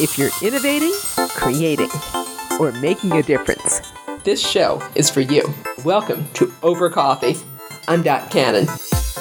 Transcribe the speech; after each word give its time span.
If 0.00 0.16
you're 0.16 0.30
innovating, 0.44 0.92
creating, 1.30 1.90
or 2.60 2.70
making 2.70 3.14
a 3.14 3.22
difference, 3.24 3.80
this 4.22 4.40
show 4.40 4.80
is 4.94 5.10
for 5.10 5.22
you. 5.22 5.52
Welcome 5.82 6.28
to 6.34 6.52
Over 6.62 6.88
Coffee. 6.88 7.34
I'm 7.88 8.04
Dot 8.04 8.30
Cannon. 8.30 8.68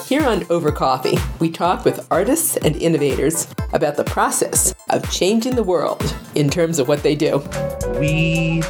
Here 0.05 0.23
on 0.23 0.45
Over 0.51 0.71
Coffee, 0.71 1.17
we 1.39 1.49
talk 1.49 1.83
with 1.83 2.05
artists 2.11 2.57
and 2.57 2.75
innovators 2.75 3.47
about 3.73 3.95
the 3.95 4.03
process 4.03 4.75
of 4.91 5.09
changing 5.09 5.55
the 5.55 5.63
world 5.63 6.15
in 6.35 6.47
terms 6.47 6.77
of 6.77 6.87
what 6.87 7.01
they 7.01 7.15
do. 7.15 7.39
We 7.99 8.61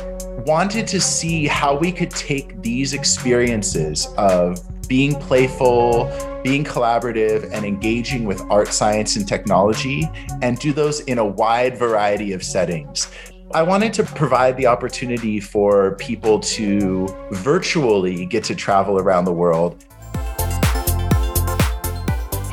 wanted 0.46 0.88
to 0.88 1.02
see 1.02 1.46
how 1.46 1.78
we 1.78 1.92
could 1.92 2.12
take 2.12 2.62
these 2.62 2.94
experiences 2.94 4.08
of 4.18 4.58
being 4.88 5.16
playful, 5.16 6.06
being 6.44 6.64
collaborative, 6.64 7.52
and 7.52 7.66
engaging 7.66 8.26
with 8.26 8.42
art, 8.50 8.70
science, 8.70 9.16
and 9.16 9.28
technology, 9.28 10.10
and 10.42 10.58
do 10.60 10.74
those 10.74 11.02
in 11.02 11.18
a 11.18 11.26
wide 11.26 11.78
variety 11.78 12.34
of 12.34 12.44
settings. 12.44 13.10
I 13.52 13.64
wanted 13.64 13.94
to 13.94 14.04
provide 14.04 14.58
the 14.58 14.68
opportunity 14.68 15.40
for 15.40 15.96
people 15.96 16.40
to 16.42 17.08
virtually 17.32 18.26
get 18.26 18.44
to 18.46 18.56
travel 18.56 19.00
around 19.00 19.26
the 19.26 19.34
world 19.34 19.84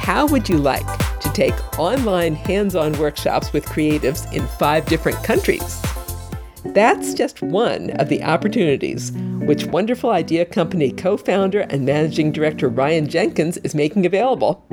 how 0.05 0.27
would 0.27 0.47
you 0.51 0.59
like 0.59 0.87
to 1.19 1.33
take 1.33 1.55
online 1.79 2.35
hands 2.35 2.77
on 2.77 2.93
workshops 2.99 3.55
with 3.55 3.65
creatives 3.65 4.31
in 4.35 4.47
five 4.59 4.85
different 4.85 5.17
countries? 5.25 5.81
That's 6.73 7.13
just 7.15 7.43
one 7.43 7.91
of 7.91 8.09
the 8.09 8.23
opportunities 8.23 9.13
which 9.13 9.67
Wonderful 9.67 10.11
Idea 10.11 10.47
Company 10.47 10.91
co 10.91 11.17
founder 11.17 11.61
and 11.61 11.85
managing 11.85 12.33
director 12.33 12.69
Ryan 12.69 13.07
Jenkins 13.07 13.59
is 13.59 13.75
making 13.75 14.07
available. 14.07 14.65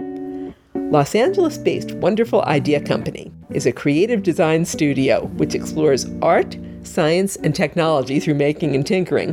Los 0.73 1.13
Angeles 1.15 1.57
based 1.57 1.91
Wonderful 1.91 2.43
Idea 2.43 2.81
Company 2.81 3.31
is 3.51 3.65
a 3.65 3.73
creative 3.73 4.23
design 4.23 4.63
studio 4.63 5.25
which 5.35 5.53
explores 5.53 6.07
art, 6.21 6.57
science, 6.83 7.35
and 7.35 7.53
technology 7.53 8.19
through 8.19 8.35
making 8.35 8.73
and 8.73 8.87
tinkering. 8.87 9.29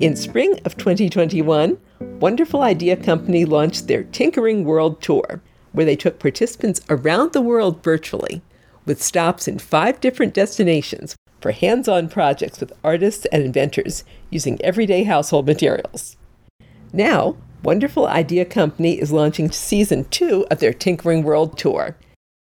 In 0.00 0.16
spring 0.16 0.58
of 0.64 0.76
2021, 0.76 1.78
Wonderful 2.00 2.62
Idea 2.62 2.96
Company 2.96 3.44
launched 3.44 3.86
their 3.86 4.02
Tinkering 4.02 4.64
World 4.64 5.00
Tour, 5.00 5.40
where 5.72 5.86
they 5.86 5.96
took 5.96 6.18
participants 6.18 6.80
around 6.90 7.32
the 7.32 7.40
world 7.40 7.82
virtually, 7.84 8.42
with 8.84 9.02
stops 9.02 9.46
in 9.46 9.58
five 9.58 10.00
different 10.00 10.34
destinations 10.34 11.16
for 11.40 11.52
hands 11.52 11.88
on 11.88 12.08
projects 12.08 12.60
with 12.60 12.72
artists 12.84 13.26
and 13.26 13.42
inventors 13.42 14.04
using 14.30 14.60
everyday 14.62 15.04
household 15.04 15.46
materials. 15.46 16.16
Now, 16.92 17.36
Wonderful 17.62 18.06
Idea 18.06 18.44
Company 18.44 19.00
is 19.00 19.12
launching 19.12 19.50
season 19.50 20.04
two 20.06 20.46
of 20.50 20.60
their 20.60 20.72
Tinkering 20.72 21.22
World 21.22 21.58
Tour. 21.58 21.96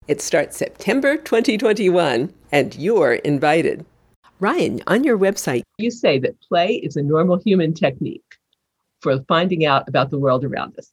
It 0.08 0.22
starts 0.22 0.58
September 0.58 1.18
2021, 1.18 2.34
and 2.52 2.76
you're 2.76 3.14
invited. 3.14 3.86
Ryan, 4.40 4.82
on 4.88 5.04
your 5.04 5.18
website, 5.18 5.64
you 5.80 5.90
say 5.90 6.20
that 6.20 6.40
play 6.40 6.76
is 6.76 6.96
a 6.96 7.02
normal 7.02 7.40
human 7.40 7.74
technique 7.74 8.22
for 9.02 9.24
finding 9.28 9.66
out 9.66 9.88
about 9.88 10.12
the 10.12 10.20
world 10.20 10.46
around 10.46 10.78
us. 10.78 10.92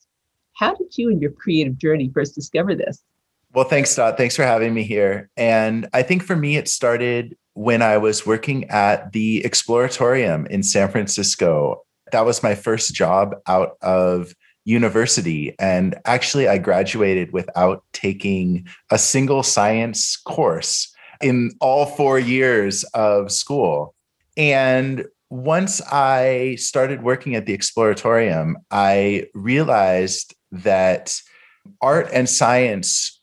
How 0.54 0.74
did 0.74 0.96
you 0.96 1.10
and 1.10 1.20
your 1.20 1.32
creative 1.32 1.76
journey 1.76 2.10
first 2.12 2.34
discover 2.34 2.74
this? 2.74 3.02
Well, 3.52 3.66
thanks, 3.66 3.94
Dot. 3.94 4.16
Thanks 4.16 4.34
for 4.34 4.44
having 4.44 4.74
me 4.74 4.82
here. 4.82 5.30
And 5.36 5.88
I 5.92 6.02
think 6.02 6.22
for 6.22 6.34
me, 6.34 6.56
it 6.56 6.68
started 6.68 7.36
when 7.54 7.82
I 7.82 7.96
was 7.96 8.26
working 8.26 8.68
at 8.70 9.12
the 9.12 9.42
Exploratorium 9.42 10.46
in 10.48 10.62
San 10.62 10.90
Francisco. 10.90 11.82
That 12.12 12.26
was 12.26 12.42
my 12.42 12.54
first 12.54 12.94
job 12.94 13.36
out 13.46 13.76
of 13.80 14.34
university. 14.64 15.54
And 15.58 15.94
actually, 16.04 16.48
I 16.48 16.58
graduated 16.58 17.32
without 17.32 17.84
taking 17.92 18.66
a 18.90 18.98
single 18.98 19.42
science 19.42 20.16
course 20.16 20.92
in 21.20 21.52
all 21.60 21.86
four 21.86 22.18
years 22.18 22.84
of 22.94 23.30
school. 23.30 23.94
And 24.36 25.06
once 25.30 25.80
I 25.90 26.56
started 26.58 27.02
working 27.02 27.34
at 27.34 27.46
the 27.46 27.56
Exploratorium, 27.56 28.54
I 28.70 29.26
realized 29.34 30.34
that 30.50 31.18
art 31.80 32.08
and 32.12 32.28
science 32.28 33.20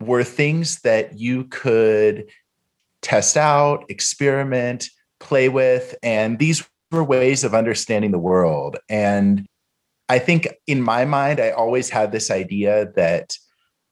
were 0.00 0.24
things 0.24 0.80
that 0.80 1.18
you 1.18 1.44
could 1.44 2.26
test 3.02 3.36
out, 3.36 3.84
experiment, 3.88 4.88
play 5.18 5.48
with. 5.48 5.94
And 6.02 6.38
these 6.38 6.66
were 6.90 7.04
ways 7.04 7.44
of 7.44 7.54
understanding 7.54 8.10
the 8.10 8.18
world. 8.18 8.78
And 8.88 9.46
I 10.08 10.18
think 10.18 10.48
in 10.66 10.82
my 10.82 11.04
mind, 11.04 11.40
I 11.40 11.50
always 11.50 11.90
had 11.90 12.10
this 12.10 12.30
idea 12.30 12.90
that 12.96 13.36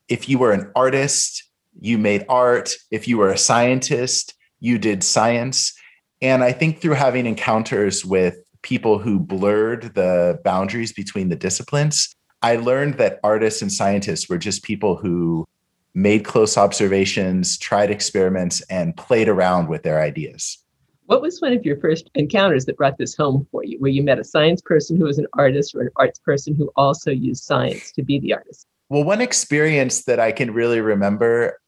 if 0.08 0.28
you 0.28 0.38
were 0.38 0.52
an 0.52 0.70
artist, 0.74 1.44
you 1.80 1.98
made 1.98 2.24
art. 2.28 2.72
If 2.90 3.06
you 3.06 3.18
were 3.18 3.30
a 3.30 3.38
scientist, 3.38 4.34
you 4.58 4.78
did 4.78 5.04
science. 5.04 5.72
And 6.20 6.42
I 6.42 6.52
think 6.52 6.80
through 6.80 6.94
having 6.94 7.26
encounters 7.26 8.04
with 8.04 8.36
people 8.62 8.98
who 8.98 9.20
blurred 9.20 9.94
the 9.94 10.40
boundaries 10.42 10.92
between 10.92 11.28
the 11.28 11.36
disciplines, 11.36 12.14
I 12.42 12.56
learned 12.56 12.94
that 12.94 13.20
artists 13.22 13.62
and 13.62 13.72
scientists 13.72 14.28
were 14.28 14.38
just 14.38 14.64
people 14.64 14.96
who 14.96 15.46
made 15.94 16.24
close 16.24 16.56
observations, 16.56 17.58
tried 17.58 17.90
experiments, 17.90 18.60
and 18.70 18.96
played 18.96 19.28
around 19.28 19.68
with 19.68 19.82
their 19.82 20.00
ideas. 20.00 20.58
What 21.06 21.22
was 21.22 21.40
one 21.40 21.54
of 21.54 21.64
your 21.64 21.78
first 21.78 22.10
encounters 22.14 22.66
that 22.66 22.76
brought 22.76 22.98
this 22.98 23.16
home 23.16 23.46
for 23.50 23.64
you, 23.64 23.78
where 23.78 23.90
you 23.90 24.02
met 24.02 24.18
a 24.18 24.24
science 24.24 24.60
person 24.60 24.96
who 24.96 25.04
was 25.04 25.18
an 25.18 25.26
artist 25.32 25.74
or 25.74 25.80
an 25.80 25.88
arts 25.96 26.18
person 26.18 26.54
who 26.54 26.70
also 26.76 27.10
used 27.10 27.44
science 27.44 27.92
to 27.92 28.02
be 28.02 28.18
the 28.18 28.34
artist? 28.34 28.66
Well, 28.90 29.04
one 29.04 29.20
experience 29.20 30.04
that 30.04 30.20
I 30.20 30.32
can 30.32 30.52
really 30.52 30.80
remember 30.80 31.60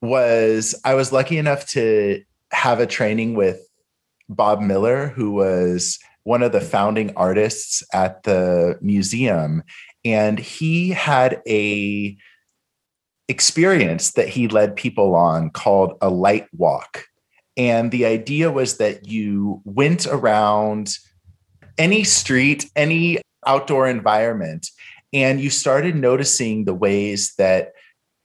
was 0.00 0.74
I 0.84 0.94
was 0.94 1.12
lucky 1.12 1.38
enough 1.38 1.66
to 1.70 2.22
have 2.50 2.80
a 2.80 2.86
training 2.86 3.34
with 3.34 3.68
Bob 4.28 4.60
Miller, 4.60 5.08
who 5.08 5.30
was 5.30 5.98
one 6.24 6.42
of 6.42 6.52
the 6.52 6.60
founding 6.60 7.12
artists 7.16 7.82
at 7.92 8.22
the 8.24 8.78
museum, 8.80 9.62
and 10.04 10.38
he 10.38 10.90
had 10.90 11.40
a 11.46 12.16
experience 13.28 14.12
that 14.12 14.28
he 14.28 14.48
led 14.48 14.76
people 14.76 15.14
on 15.14 15.50
called 15.50 15.96
a 16.00 16.10
light 16.10 16.46
walk. 16.56 17.04
And 17.56 17.90
the 17.90 18.06
idea 18.06 18.50
was 18.50 18.78
that 18.78 19.06
you 19.08 19.60
went 19.64 20.06
around 20.06 20.96
any 21.78 22.04
street, 22.04 22.70
any 22.76 23.20
outdoor 23.46 23.88
environment, 23.88 24.68
and 25.12 25.40
you 25.40 25.50
started 25.50 25.94
noticing 25.94 26.64
the 26.64 26.74
ways 26.74 27.34
that 27.38 27.72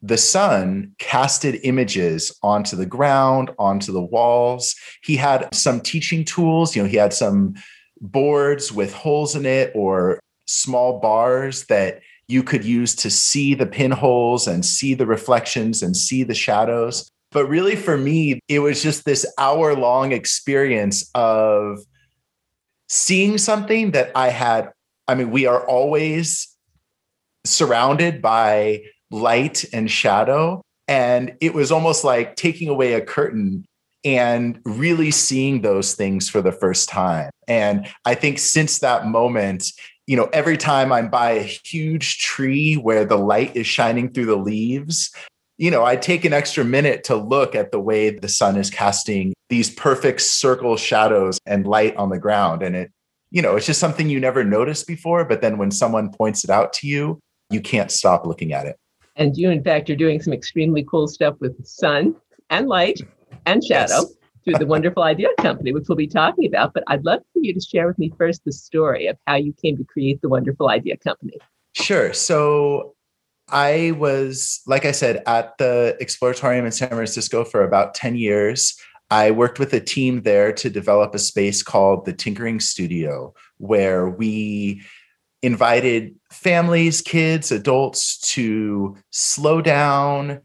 the 0.00 0.16
sun 0.16 0.92
casted 0.98 1.60
images 1.64 2.36
onto 2.42 2.76
the 2.76 2.86
ground, 2.86 3.50
onto 3.58 3.92
the 3.92 4.02
walls. 4.02 4.74
He 5.02 5.16
had 5.16 5.52
some 5.52 5.80
teaching 5.80 6.24
tools, 6.24 6.74
you 6.74 6.82
know, 6.82 6.88
he 6.88 6.96
had 6.96 7.12
some 7.12 7.54
boards 8.00 8.72
with 8.72 8.94
holes 8.94 9.34
in 9.34 9.44
it 9.44 9.72
or 9.74 10.20
small 10.46 11.00
bars 11.00 11.66
that 11.66 12.00
you 12.28 12.42
could 12.42 12.64
use 12.64 12.94
to 12.96 13.10
see 13.10 13.54
the 13.54 13.66
pinholes 13.66 14.46
and 14.46 14.64
see 14.64 14.94
the 14.94 15.06
reflections 15.06 15.82
and 15.82 15.96
see 15.96 16.22
the 16.22 16.34
shadows. 16.34 17.10
But 17.30 17.46
really, 17.46 17.76
for 17.76 17.96
me, 17.96 18.40
it 18.48 18.60
was 18.60 18.82
just 18.82 19.04
this 19.04 19.26
hour 19.38 19.74
long 19.74 20.12
experience 20.12 21.10
of 21.14 21.78
seeing 22.88 23.38
something 23.38 23.90
that 23.92 24.10
I 24.14 24.28
had. 24.28 24.70
I 25.06 25.14
mean, 25.14 25.30
we 25.30 25.46
are 25.46 25.66
always 25.66 26.54
surrounded 27.44 28.20
by 28.22 28.82
light 29.10 29.64
and 29.72 29.90
shadow. 29.90 30.62
And 30.86 31.34
it 31.40 31.54
was 31.54 31.70
almost 31.70 32.04
like 32.04 32.36
taking 32.36 32.68
away 32.68 32.94
a 32.94 33.00
curtain 33.00 33.64
and 34.04 34.60
really 34.64 35.10
seeing 35.10 35.60
those 35.60 35.94
things 35.94 36.28
for 36.30 36.40
the 36.40 36.52
first 36.52 36.88
time. 36.88 37.30
And 37.46 37.86
I 38.04 38.14
think 38.14 38.38
since 38.38 38.78
that 38.78 39.06
moment, 39.06 39.66
you 40.08 40.16
know, 40.16 40.30
every 40.32 40.56
time 40.56 40.90
I'm 40.90 41.10
by 41.10 41.32
a 41.32 41.42
huge 41.42 42.20
tree 42.20 42.76
where 42.76 43.04
the 43.04 43.18
light 43.18 43.54
is 43.54 43.66
shining 43.66 44.10
through 44.10 44.24
the 44.24 44.38
leaves, 44.38 45.14
you 45.58 45.70
know, 45.70 45.84
I 45.84 45.96
take 45.96 46.24
an 46.24 46.32
extra 46.32 46.64
minute 46.64 47.04
to 47.04 47.14
look 47.14 47.54
at 47.54 47.72
the 47.72 47.78
way 47.78 48.08
the 48.08 48.28
sun 48.28 48.56
is 48.56 48.70
casting 48.70 49.34
these 49.50 49.68
perfect 49.68 50.22
circle 50.22 50.78
shadows 50.78 51.38
and 51.44 51.66
light 51.66 51.94
on 51.96 52.08
the 52.08 52.18
ground. 52.18 52.62
And 52.62 52.74
it, 52.74 52.90
you 53.30 53.42
know, 53.42 53.56
it's 53.56 53.66
just 53.66 53.80
something 53.80 54.08
you 54.08 54.18
never 54.18 54.42
noticed 54.42 54.86
before. 54.86 55.26
But 55.26 55.42
then 55.42 55.58
when 55.58 55.70
someone 55.70 56.10
points 56.10 56.42
it 56.42 56.48
out 56.48 56.72
to 56.74 56.86
you, 56.86 57.20
you 57.50 57.60
can't 57.60 57.90
stop 57.90 58.26
looking 58.26 58.54
at 58.54 58.64
it. 58.64 58.76
And 59.16 59.36
you, 59.36 59.50
in 59.50 59.62
fact, 59.62 59.90
are 59.90 59.96
doing 59.96 60.22
some 60.22 60.32
extremely 60.32 60.84
cool 60.84 61.06
stuff 61.06 61.34
with 61.38 61.62
sun 61.66 62.16
and 62.48 62.66
light 62.66 62.98
and 63.44 63.62
shadow 63.62 63.94
yes. 64.00 64.14
Through 64.48 64.58
the 64.58 64.66
Wonderful 64.66 65.02
Idea 65.02 65.28
Company, 65.38 65.72
which 65.72 65.84
we'll 65.88 65.96
be 65.96 66.06
talking 66.06 66.46
about. 66.46 66.72
But 66.72 66.84
I'd 66.86 67.04
love 67.04 67.20
for 67.32 67.40
you 67.40 67.52
to 67.52 67.60
share 67.60 67.86
with 67.86 67.98
me 67.98 68.12
first 68.16 68.44
the 68.44 68.52
story 68.52 69.06
of 69.06 69.16
how 69.26 69.36
you 69.36 69.52
came 69.62 69.76
to 69.76 69.84
create 69.84 70.22
the 70.22 70.28
Wonderful 70.28 70.70
Idea 70.70 70.96
Company. 70.96 71.36
Sure. 71.74 72.14
So 72.14 72.94
I 73.50 73.92
was, 73.98 74.62
like 74.66 74.86
I 74.86 74.92
said, 74.92 75.22
at 75.26 75.56
the 75.58 75.96
Exploratorium 76.00 76.64
in 76.64 76.72
San 76.72 76.88
Francisco 76.88 77.44
for 77.44 77.62
about 77.62 77.94
10 77.94 78.16
years. 78.16 78.74
I 79.10 79.30
worked 79.30 79.58
with 79.58 79.72
a 79.74 79.80
team 79.80 80.22
there 80.22 80.52
to 80.54 80.70
develop 80.70 81.14
a 81.14 81.18
space 81.18 81.62
called 81.62 82.04
the 82.04 82.12
Tinkering 82.12 82.60
Studio, 82.60 83.34
where 83.58 84.08
we 84.08 84.82
invited 85.42 86.14
families, 86.30 87.00
kids, 87.00 87.52
adults 87.52 88.18
to 88.32 88.96
slow 89.10 89.62
down, 89.62 90.40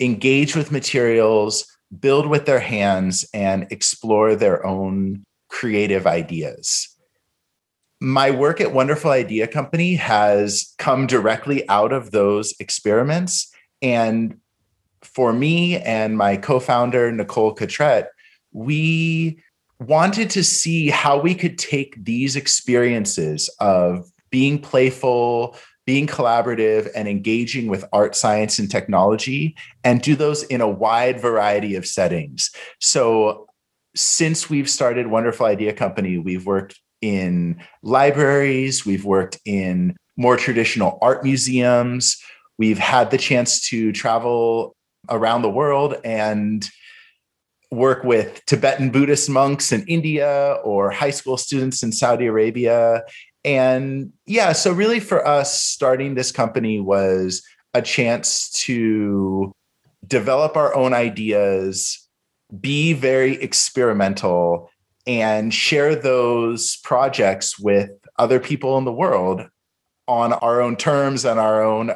engage 0.00 0.56
with 0.56 0.72
materials, 0.72 1.66
build 2.00 2.26
with 2.26 2.46
their 2.46 2.60
hands, 2.60 3.24
and 3.34 3.66
explore 3.70 4.34
their 4.34 4.64
own 4.64 5.24
creative 5.48 6.06
ideas. 6.06 6.88
My 8.00 8.30
work 8.30 8.60
at 8.60 8.72
Wonderful 8.72 9.10
Idea 9.10 9.46
Company 9.46 9.94
has 9.94 10.74
come 10.78 11.06
directly 11.06 11.66
out 11.68 11.92
of 11.92 12.10
those 12.10 12.54
experiments. 12.58 13.52
And 13.80 14.38
for 15.02 15.32
me 15.32 15.78
and 15.78 16.16
my 16.16 16.36
co 16.36 16.58
founder, 16.58 17.12
Nicole 17.12 17.54
Catrett, 17.54 18.06
we 18.52 19.42
wanted 19.80 20.30
to 20.30 20.44
see 20.44 20.88
how 20.88 21.20
we 21.20 21.34
could 21.34 21.58
take 21.58 22.04
these 22.04 22.36
experiences 22.36 23.48
of 23.60 24.10
being 24.30 24.58
playful, 24.58 25.56
being 25.86 26.06
collaborative, 26.06 26.90
and 26.94 27.06
engaging 27.08 27.66
with 27.66 27.84
art, 27.92 28.16
science, 28.16 28.58
and 28.58 28.70
technology, 28.70 29.54
and 29.82 30.00
do 30.00 30.16
those 30.16 30.42
in 30.44 30.60
a 30.60 30.68
wide 30.68 31.20
variety 31.20 31.74
of 31.74 31.86
settings. 31.86 32.50
So, 32.80 33.46
since 33.94 34.50
we've 34.50 34.68
started 34.68 35.06
Wonderful 35.06 35.46
Idea 35.46 35.72
Company, 35.72 36.18
we've 36.18 36.46
worked 36.46 36.80
in 37.00 37.62
libraries, 37.82 38.86
we've 38.86 39.04
worked 39.04 39.38
in 39.44 39.94
more 40.16 40.36
traditional 40.36 40.98
art 41.02 41.22
museums, 41.22 42.16
we've 42.58 42.78
had 42.78 43.10
the 43.10 43.18
chance 43.18 43.68
to 43.68 43.92
travel 43.92 44.74
around 45.10 45.42
the 45.42 45.50
world 45.50 45.96
and 46.04 46.68
work 47.70 48.04
with 48.04 48.44
Tibetan 48.46 48.90
Buddhist 48.90 49.28
monks 49.28 49.72
in 49.72 49.84
India 49.86 50.58
or 50.64 50.90
high 50.90 51.10
school 51.10 51.36
students 51.36 51.82
in 51.82 51.92
Saudi 51.92 52.26
Arabia. 52.26 53.02
And 53.44 54.12
yeah, 54.26 54.52
so 54.52 54.72
really 54.72 55.00
for 55.00 55.26
us, 55.26 55.60
starting 55.60 56.14
this 56.14 56.32
company 56.32 56.80
was 56.80 57.42
a 57.74 57.82
chance 57.82 58.50
to 58.64 59.52
develop 60.06 60.56
our 60.56 60.74
own 60.74 60.94
ideas, 60.94 62.08
be 62.60 62.92
very 62.92 63.34
experimental, 63.42 64.70
and 65.06 65.52
share 65.52 65.94
those 65.94 66.76
projects 66.78 67.58
with 67.58 67.90
other 68.18 68.40
people 68.40 68.78
in 68.78 68.84
the 68.84 68.92
world 68.92 69.42
on 70.06 70.32
our 70.34 70.60
own 70.60 70.76
terms 70.76 71.24
and 71.24 71.38
our 71.38 71.62
own 71.62 71.92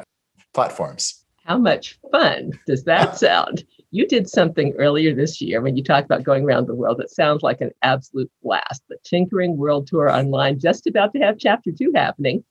platforms. 0.53 1.23
How 1.45 1.57
much 1.57 1.97
fun 2.11 2.51
does 2.67 2.83
that 2.83 3.17
sound? 3.17 3.63
You 3.91 4.07
did 4.07 4.29
something 4.29 4.73
earlier 4.77 5.15
this 5.15 5.41
year 5.41 5.61
when 5.61 5.75
you 5.75 5.83
talked 5.83 6.05
about 6.05 6.23
going 6.23 6.43
around 6.43 6.67
the 6.67 6.75
world 6.75 6.99
that 6.99 7.09
sounds 7.09 7.41
like 7.41 7.59
an 7.59 7.71
absolute 7.81 8.31
blast. 8.43 8.83
The 8.87 8.97
Tinkering 9.03 9.57
World 9.57 9.87
Tour 9.87 10.09
online, 10.09 10.59
just 10.59 10.85
about 10.85 11.11
to 11.13 11.19
have 11.19 11.39
chapter 11.39 11.71
two 11.71 11.91
happening. 11.95 12.43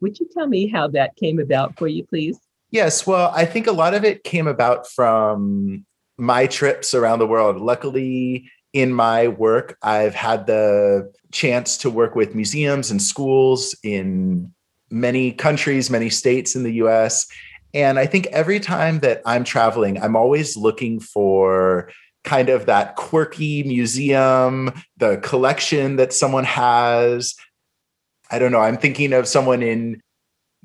Would 0.00 0.20
you 0.20 0.28
tell 0.32 0.46
me 0.46 0.68
how 0.68 0.86
that 0.88 1.16
came 1.16 1.40
about 1.40 1.76
for 1.76 1.88
you, 1.88 2.04
please? 2.04 2.38
Yes. 2.70 3.06
Well, 3.06 3.32
I 3.34 3.46
think 3.46 3.66
a 3.66 3.72
lot 3.72 3.94
of 3.94 4.04
it 4.04 4.22
came 4.22 4.46
about 4.46 4.86
from 4.88 5.84
my 6.18 6.46
trips 6.46 6.94
around 6.94 7.18
the 7.18 7.26
world. 7.26 7.56
Luckily, 7.56 8.50
in 8.72 8.92
my 8.92 9.28
work, 9.28 9.78
I've 9.82 10.14
had 10.14 10.46
the 10.46 11.12
chance 11.32 11.78
to 11.78 11.90
work 11.90 12.14
with 12.14 12.34
museums 12.34 12.90
and 12.90 13.00
schools 13.00 13.74
in 13.82 14.52
many 14.90 15.32
countries, 15.32 15.90
many 15.90 16.10
states 16.10 16.54
in 16.54 16.62
the 16.62 16.74
US. 16.74 17.26
And 17.76 17.98
I 17.98 18.06
think 18.06 18.26
every 18.28 18.58
time 18.58 19.00
that 19.00 19.20
I'm 19.26 19.44
traveling, 19.44 20.00
I'm 20.02 20.16
always 20.16 20.56
looking 20.56 20.98
for 20.98 21.92
kind 22.24 22.48
of 22.48 22.64
that 22.66 22.96
quirky 22.96 23.62
museum, 23.64 24.72
the 24.96 25.18
collection 25.18 25.96
that 25.96 26.14
someone 26.14 26.44
has. 26.44 27.34
I 28.30 28.38
don't 28.38 28.50
know. 28.50 28.60
I'm 28.60 28.78
thinking 28.78 29.12
of 29.12 29.28
someone 29.28 29.62
in 29.62 30.00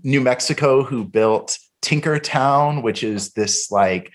New 0.01 0.21
Mexico 0.21 0.83
who 0.83 1.03
built 1.03 1.59
Tinkertown, 1.81 2.81
which 2.81 3.03
is 3.03 3.33
this 3.33 3.69
like, 3.69 4.13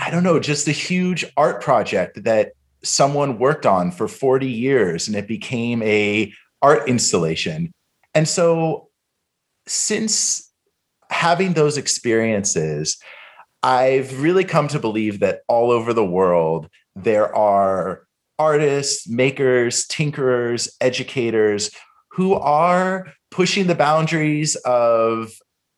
I 0.00 0.10
don't 0.10 0.24
know, 0.24 0.40
just 0.40 0.66
a 0.66 0.72
huge 0.72 1.24
art 1.36 1.62
project 1.62 2.24
that 2.24 2.54
someone 2.82 3.38
worked 3.38 3.64
on 3.64 3.92
for 3.92 4.08
40 4.08 4.48
years 4.48 5.06
and 5.06 5.16
it 5.16 5.28
became 5.28 5.80
a 5.84 6.32
art 6.62 6.88
installation. 6.88 7.70
And 8.12 8.26
so 8.26 8.88
since 9.68 10.51
having 11.12 11.52
those 11.52 11.76
experiences, 11.76 12.98
I've 13.62 14.20
really 14.20 14.44
come 14.44 14.66
to 14.68 14.80
believe 14.80 15.20
that 15.20 15.42
all 15.46 15.70
over 15.70 15.92
the 15.92 16.04
world, 16.04 16.68
there 16.96 17.34
are 17.34 18.04
artists, 18.38 19.08
makers, 19.08 19.86
tinkerers, 19.86 20.68
educators 20.80 21.70
who 22.10 22.34
are 22.34 23.12
pushing 23.30 23.66
the 23.66 23.74
boundaries 23.74 24.56
of 24.64 25.32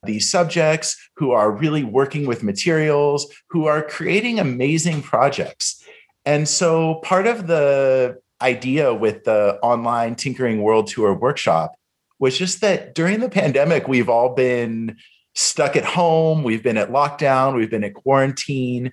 these 0.05 0.31
subjects, 0.31 0.97
who 1.17 1.33
are 1.33 1.51
really 1.51 1.85
working 1.85 2.27
with 2.27 2.43
materials, 2.43 3.27
who 3.49 3.67
are 3.67 3.83
creating 3.83 4.39
amazing 4.39 5.03
projects. 5.03 5.83
And 6.25 6.49
so 6.49 6.97
part 6.97 7.27
of 7.27 7.47
the 7.47 8.19
idea 8.41 8.95
with 8.95 9.25
the 9.25 9.59
online 9.63 10.15
Tinkering 10.15 10.63
World 10.63 10.87
Tour 10.87 11.15
workshop 11.15 11.75
was 12.19 12.39
just 12.39 12.61
that 12.61 12.95
during 12.95 13.21
the 13.21 13.29
pandemic, 13.29 13.89
we've 13.89 14.09
all 14.09 14.35
been 14.35 14.97
stuck 15.35 15.77
at 15.77 15.85
home, 15.85 16.43
we've 16.43 16.63
been 16.63 16.77
at 16.77 16.91
lockdown, 16.91 17.57
we've 17.57 17.71
been 17.71 17.85
at 17.85 17.95
quarantine. 17.95 18.93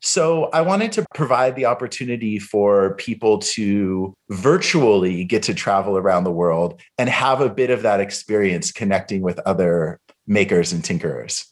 So 0.00 0.44
I 0.52 0.60
wanted 0.60 0.92
to 0.92 1.06
provide 1.14 1.56
the 1.56 1.66
opportunity 1.66 2.38
for 2.38 2.94
people 2.94 3.38
to 3.38 4.14
virtually 4.28 5.24
get 5.24 5.42
to 5.44 5.54
travel 5.54 5.96
around 5.96 6.24
the 6.24 6.30
world 6.30 6.80
and 6.98 7.08
have 7.08 7.40
a 7.40 7.48
bit 7.48 7.70
of 7.70 7.82
that 7.82 8.00
experience 8.00 8.70
connecting 8.70 9.22
with 9.22 9.40
other 9.40 9.98
makers 10.26 10.72
and 10.72 10.84
tinkerers. 10.84 11.46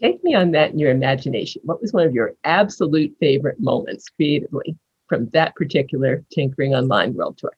Take 0.00 0.24
me 0.24 0.34
on 0.34 0.50
that 0.52 0.72
in 0.72 0.78
your 0.78 0.90
imagination. 0.90 1.60
What 1.64 1.80
was 1.80 1.92
one 1.92 2.06
of 2.06 2.14
your 2.14 2.32
absolute 2.42 3.14
favorite 3.20 3.60
moments 3.60 4.08
creatively 4.08 4.76
from 5.08 5.28
that 5.28 5.54
particular 5.54 6.24
Tinkering 6.32 6.74
Online 6.74 7.14
World 7.14 7.38
Tour? 7.38 7.52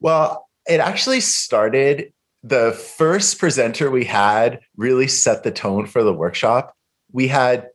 Well, 0.00 0.46
it 0.68 0.80
actually 0.80 1.20
started 1.20 2.12
the 2.42 2.72
first 2.72 3.38
presenter 3.38 3.90
we 3.90 4.04
had 4.04 4.60
really 4.76 5.08
set 5.08 5.42
the 5.42 5.50
tone 5.50 5.86
for 5.86 6.02
the 6.02 6.12
workshop. 6.12 6.74
We 7.12 7.28
had 7.28 7.68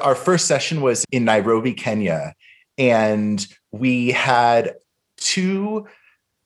our 0.00 0.14
first 0.14 0.46
session 0.46 0.80
was 0.80 1.04
in 1.12 1.24
Nairobi, 1.24 1.74
Kenya, 1.74 2.34
and 2.78 3.46
we 3.70 4.10
had 4.10 4.74
two 5.18 5.86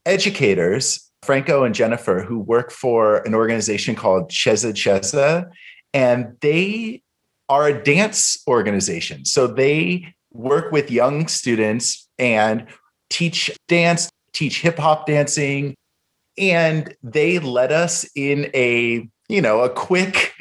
educators, 0.05 1.11
Franco 1.23 1.65
and 1.65 1.75
Jennifer, 1.75 2.23
who 2.23 2.39
work 2.39 2.73
for 2.73 3.19
an 3.19 3.35
organization 3.35 3.95
called 3.95 4.31
Cheza 4.31 4.73
Cheza, 4.73 5.49
and 5.93 6.37
they 6.41 7.03
are 7.49 7.69
a 7.69 7.83
dance 7.83 8.43
organization. 8.49 9.25
So 9.25 9.47
they 9.47 10.15
work 10.33 10.73
with 10.73 10.91
young 10.91 11.29
students 11.29 12.09
and 12.19 12.67
teach 13.11 13.51
dance, 13.69 14.11
teach 14.33 14.61
hip 14.61 14.79
hop 14.79 15.07
dancing, 15.07 15.77
and 16.39 16.95
they 17.03 17.39
led 17.39 17.73
us 17.73 18.05
in 18.15 18.51
a 18.55 19.09
you 19.29 19.41
know 19.41 19.61
a 19.61 19.71
quick 19.71 20.35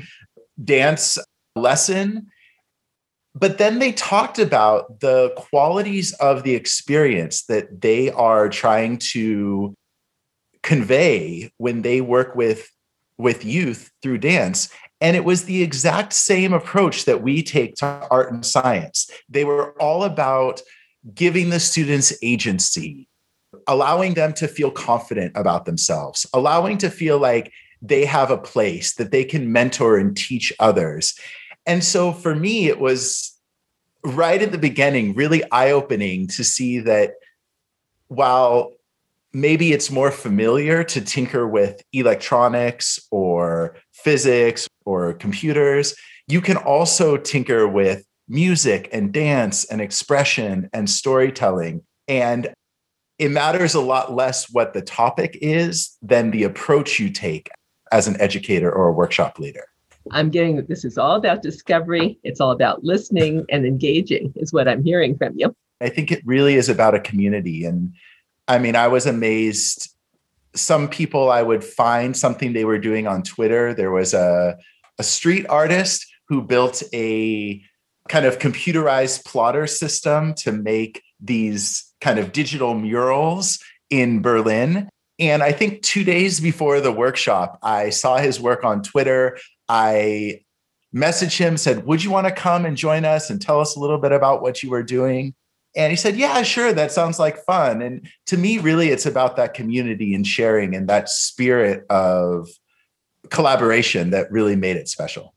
dance 0.64 1.18
lesson. 1.56 2.28
But 3.36 3.58
then 3.58 3.80
they 3.80 3.94
talked 3.94 4.38
about 4.38 5.00
the 5.00 5.34
qualities 5.36 6.14
of 6.14 6.44
the 6.44 6.54
experience 6.54 7.46
that 7.46 7.82
they 7.82 8.12
are 8.12 8.48
trying 8.48 9.00
to 9.14 9.74
convey 10.62 11.52
when 11.58 11.82
they 11.82 12.00
work 12.02 12.36
with 12.36 12.70
with 13.18 13.46
youth 13.46 13.92
through 14.02 14.20
dance. 14.20 14.70
And 15.02 15.16
it 15.16 15.26
was 15.26 15.46
the 15.46 15.62
exact 15.62 16.14
same 16.14 16.54
approach 16.54 17.06
that 17.06 17.22
we 17.22 17.44
take 17.44 17.76
to 17.76 18.08
art 18.10 18.32
and 18.32 18.46
science. 18.46 19.10
They 19.28 19.44
were 19.44 19.72
all 19.82 20.04
about 20.04 20.62
giving 21.14 21.50
the 21.50 21.60
students 21.60 22.14
agency 22.22 23.08
allowing 23.68 24.14
them 24.14 24.34
to 24.34 24.48
feel 24.48 24.72
confident 24.72 25.32
about 25.36 25.66
themselves, 25.66 26.26
allowing 26.34 26.78
to 26.80 26.90
feel 26.90 27.20
like 27.20 27.52
they 27.82 28.06
have 28.06 28.32
a 28.32 28.38
place 28.38 28.96
that 28.96 29.12
they 29.12 29.24
can 29.24 29.52
mentor 29.52 29.98
and 29.98 30.16
teach 30.16 30.54
others. 30.60 31.18
And 31.66 31.84
so 31.84 32.12
for 32.12 32.36
me, 32.36 32.68
it 32.68 32.80
was 32.80 33.38
right 34.04 34.42
at 34.42 34.52
the 34.52 34.58
beginning 34.58 35.14
really 35.14 35.44
eye 35.52 35.72
opening 35.72 36.28
to 36.28 36.44
see 36.44 36.80
that 36.80 37.14
while 38.08 38.74
maybe 39.34 39.74
it's 39.74 39.90
more 39.90 40.12
familiar 40.12 40.84
to 40.84 41.02
tinker 41.02 41.48
with 41.48 41.82
electronics 41.92 43.00
or 43.12 43.76
physics 43.92 44.68
or 44.86 45.14
computers, 45.14 45.96
you 46.28 46.40
can 46.40 46.58
also 46.58 47.18
tinker 47.18 47.68
with 47.68 48.06
music 48.28 48.90
and 48.94 49.12
dance 49.12 49.66
and 49.66 49.82
expression 49.82 50.70
and 50.72 50.90
storytelling. 50.90 51.82
And 52.08 52.54
it 53.20 53.30
matters 53.30 53.76
a 53.76 53.82
lot 53.82 54.14
less 54.14 54.50
what 54.52 54.74
the 54.74 54.82
topic 54.82 55.38
is 55.42 55.98
than 56.02 56.32
the 56.32 56.44
approach 56.44 57.00
you 57.00 57.10
take 57.10 57.50
as 57.92 58.08
an 58.08 58.20
educator 58.20 58.72
or 58.72 58.88
a 58.88 58.94
workshop 58.94 59.40
leader. 59.40 59.66
I'm 60.12 60.30
getting 60.30 60.56
that 60.58 60.68
this 60.68 60.84
is 60.84 60.98
all 60.98 61.16
about 61.16 61.42
discovery. 61.42 62.20
It's 62.24 62.42
all 62.42 62.52
about 62.52 62.84
listening 62.84 63.46
and 63.50 63.66
engaging, 63.66 64.34
is 64.36 64.52
what 64.52 64.68
I'm 64.68 64.84
hearing 64.84 65.18
from 65.18 65.34
you. 65.38 65.56
I 65.80 65.90
think 65.90 66.12
it 66.12 66.22
really 66.26 66.56
is 66.56 66.70
about 66.70 66.96
a 66.96 67.00
community. 67.00 67.66
And 67.66 67.94
I 68.48 68.58
mean, 68.58 68.76
I 68.76 68.88
was 68.88 69.06
amazed. 69.06 69.90
Some 70.56 70.90
people 70.90 71.32
I 71.32 71.42
would 71.42 71.64
find 71.64 72.18
something 72.18 72.54
they 72.54 72.66
were 72.66 72.80
doing 72.80 73.08
on 73.08 73.24
Twitter. 73.24 73.74
There 73.74 73.92
was 73.92 74.14
a, 74.14 74.58
a 75.00 75.04
street 75.04 75.46
artist 75.48 76.06
who 76.28 76.42
built 76.42 76.84
a 76.94 77.62
kind 78.10 78.26
of 78.26 78.40
computerized 78.40 79.24
plotter 79.26 79.68
system 79.68 80.34
to 80.36 80.52
make 80.52 81.02
these 81.22 81.93
kind 82.04 82.20
of 82.20 82.34
digital 82.34 82.76
murals 82.76 83.64
in 83.90 84.22
Berlin. 84.22 84.90
And 85.20 85.42
I 85.42 85.54
think 85.54 85.82
two 85.82 86.04
days 86.04 86.42
before 86.42 86.82
the 86.82 86.92
workshop, 86.92 87.58
I 87.64 87.92
saw 87.92 88.18
his 88.18 88.42
work 88.42 88.66
on 88.66 88.84
Twitter. 88.84 89.38
I 89.70 90.42
messaged 90.94 91.38
him, 91.38 91.56
said, 91.56 91.86
Would 91.86 92.04
you 92.04 92.12
want 92.12 92.28
to 92.28 92.34
come 92.34 92.66
and 92.66 92.76
join 92.76 93.06
us 93.06 93.30
and 93.30 93.42
tell 93.42 93.62
us 93.62 93.78
a 93.78 93.80
little 93.80 94.00
bit 94.00 94.12
about 94.12 94.42
what 94.42 94.62
you 94.62 94.70
were 94.70 94.84
doing? 94.84 95.34
And 95.78 95.92
he 95.92 95.96
said, 95.96 96.18
Yeah, 96.18 96.44
sure. 96.44 96.74
That 96.74 96.92
sounds 96.92 97.20
like 97.20 97.46
fun. 97.46 97.82
And 97.82 98.10
to 98.28 98.38
me, 98.38 98.58
really, 98.58 98.90
it's 98.90 99.06
about 99.06 99.38
that 99.38 99.54
community 99.54 100.14
and 100.14 100.28
sharing 100.28 100.76
and 100.76 100.90
that 100.90 101.10
spirit 101.10 101.86
of 101.90 102.50
collaboration 103.30 104.10
that 104.10 104.30
really 104.30 104.58
made 104.58 104.76
it 104.76 104.90
special. 104.90 105.34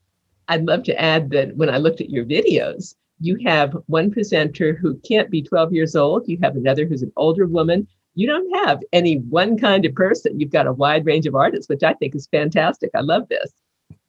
I'd 0.49 0.65
love 0.65 0.83
to 0.85 1.01
add 1.01 1.31
that 1.31 1.57
when 1.57 1.71
I 1.71 1.79
looked 1.79 2.01
at 2.01 2.11
your 2.11 2.25
videos, 2.25 2.95
you 3.21 3.39
have 3.45 3.77
one 3.87 4.11
presenter 4.11 4.75
who 4.75 4.99
can't 5.09 5.31
be 5.31 5.43
12 5.43 5.73
years 5.73 5.97
old, 5.97 6.29
you 6.29 6.39
have 6.43 6.57
another 6.57 6.87
who's 6.87 7.03
an 7.03 7.13
older 7.17 7.47
woman. 7.47 7.87
You 8.15 8.27
don't 8.27 8.67
have 8.67 8.81
any 8.93 9.17
one 9.17 9.59
kind 9.59 9.85
of 9.85 9.95
person. 9.95 10.41
You've 10.41 10.51
got 10.51 10.67
a 10.67 10.73
wide 10.73 11.05
range 11.05 11.27
of 11.27 11.35
artists, 11.35 11.69
which 11.69 11.83
I 11.83 11.93
think 11.95 12.15
is 12.15 12.29
fantastic. 12.31 12.91
I 12.95 13.01
love 13.01 13.29
this. 13.29 13.53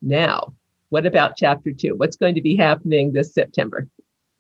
Now, 0.02 0.54
what 0.90 1.06
about 1.06 1.36
chapter 1.36 1.74
two? 1.74 1.96
What's 1.96 2.16
going 2.16 2.36
to 2.36 2.42
be 2.42 2.56
happening 2.56 3.12
this 3.12 3.34
September? 3.34 3.88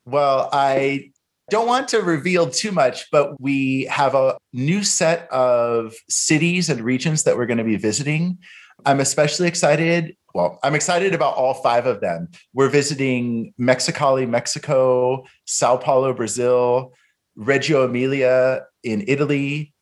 Well, 0.05 0.49
I 0.53 1.11
don't 1.49 1.67
want 1.67 1.89
to 1.89 2.01
reveal 2.01 2.49
too 2.49 2.71
much, 2.71 3.09
but 3.11 3.39
we 3.41 3.85
have 3.85 4.15
a 4.15 4.37
new 4.53 4.83
set 4.83 5.29
of 5.31 5.95
cities 6.09 6.69
and 6.69 6.81
regions 6.81 7.23
that 7.23 7.37
we're 7.37 7.45
going 7.45 7.57
to 7.57 7.63
be 7.63 7.77
visiting. 7.77 8.37
I'm 8.85 8.99
especially 8.99 9.47
excited. 9.47 10.15
Well, 10.33 10.59
I'm 10.63 10.75
excited 10.75 11.15
about 11.15 11.35
all 11.35 11.55
five 11.55 11.85
of 11.85 11.99
them. 12.01 12.29
We're 12.53 12.69
visiting 12.69 13.53
Mexicali, 13.59 14.29
Mexico, 14.29 15.25
Sao 15.45 15.77
Paulo, 15.77 16.13
Brazil, 16.13 16.93
Reggio 17.35 17.85
Emilia 17.85 18.65
in 18.83 19.03
Italy, 19.07 19.73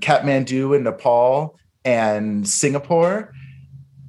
Kathmandu 0.00 0.76
in 0.76 0.84
Nepal, 0.84 1.58
and 1.84 2.46
Singapore. 2.46 3.32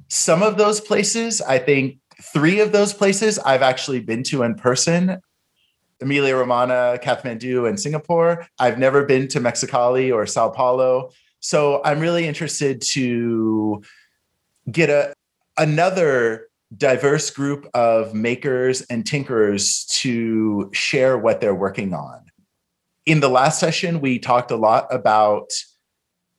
Some 0.08 0.42
of 0.42 0.56
those 0.56 0.80
places, 0.80 1.40
I 1.42 1.58
think 1.58 1.98
three 2.22 2.60
of 2.60 2.72
those 2.72 2.92
places 2.92 3.38
I've 3.40 3.62
actually 3.62 4.00
been 4.00 4.22
to 4.24 4.42
in 4.42 4.54
person. 4.54 5.20
Emilia 6.00 6.36
Romagna, 6.36 6.98
Kathmandu, 7.02 7.68
and 7.68 7.80
Singapore. 7.80 8.46
I've 8.58 8.78
never 8.78 9.04
been 9.04 9.28
to 9.28 9.40
Mexicali 9.40 10.14
or 10.14 10.26
Sao 10.26 10.50
Paulo. 10.50 11.10
So 11.40 11.80
I'm 11.84 12.00
really 12.00 12.26
interested 12.26 12.80
to 12.92 13.82
get 14.70 14.90
a 14.90 15.12
another 15.56 16.48
diverse 16.76 17.30
group 17.30 17.68
of 17.74 18.14
makers 18.14 18.82
and 18.82 19.04
tinkerers 19.04 19.86
to 19.88 20.68
share 20.72 21.16
what 21.16 21.40
they're 21.40 21.54
working 21.54 21.94
on. 21.94 22.24
In 23.06 23.20
the 23.20 23.28
last 23.28 23.60
session, 23.60 24.00
we 24.00 24.18
talked 24.18 24.50
a 24.50 24.56
lot 24.56 24.92
about 24.92 25.50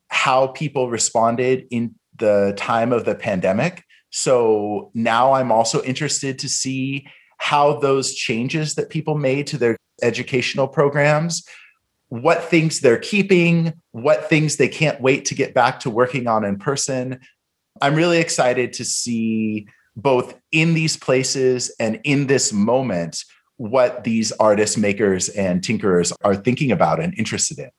how 0.09 0.47
people 0.47 0.89
responded 0.89 1.65
in 1.71 1.95
the 2.17 2.53
time 2.57 2.91
of 2.91 3.05
the 3.05 3.15
pandemic. 3.15 3.83
So 4.09 4.91
now 4.93 5.33
I'm 5.33 5.51
also 5.51 5.81
interested 5.83 6.39
to 6.39 6.49
see 6.49 7.07
how 7.37 7.79
those 7.79 8.13
changes 8.13 8.75
that 8.75 8.89
people 8.89 9.17
made 9.17 9.47
to 9.47 9.57
their 9.57 9.77
educational 10.01 10.67
programs, 10.67 11.43
what 12.09 12.43
things 12.43 12.79
they're 12.79 12.97
keeping, 12.97 13.73
what 13.91 14.29
things 14.29 14.57
they 14.57 14.67
can't 14.67 15.01
wait 15.01 15.25
to 15.25 15.35
get 15.35 15.53
back 15.53 15.79
to 15.81 15.89
working 15.89 16.27
on 16.27 16.43
in 16.43 16.57
person, 16.57 17.19
I'm 17.81 17.95
really 17.95 18.19
excited 18.19 18.73
to 18.73 18.85
see 18.85 19.67
both 19.95 20.35
in 20.51 20.73
these 20.73 20.95
places 20.95 21.73
and 21.79 21.99
in 22.03 22.27
this 22.27 22.53
moment 22.53 23.23
what 23.57 24.03
these 24.03 24.31
artists, 24.33 24.77
makers, 24.77 25.29
and 25.29 25.61
tinkerers 25.61 26.13
are 26.23 26.35
thinking 26.35 26.71
about 26.71 27.01
and 27.01 27.17
interested 27.17 27.57
in. 27.57 27.69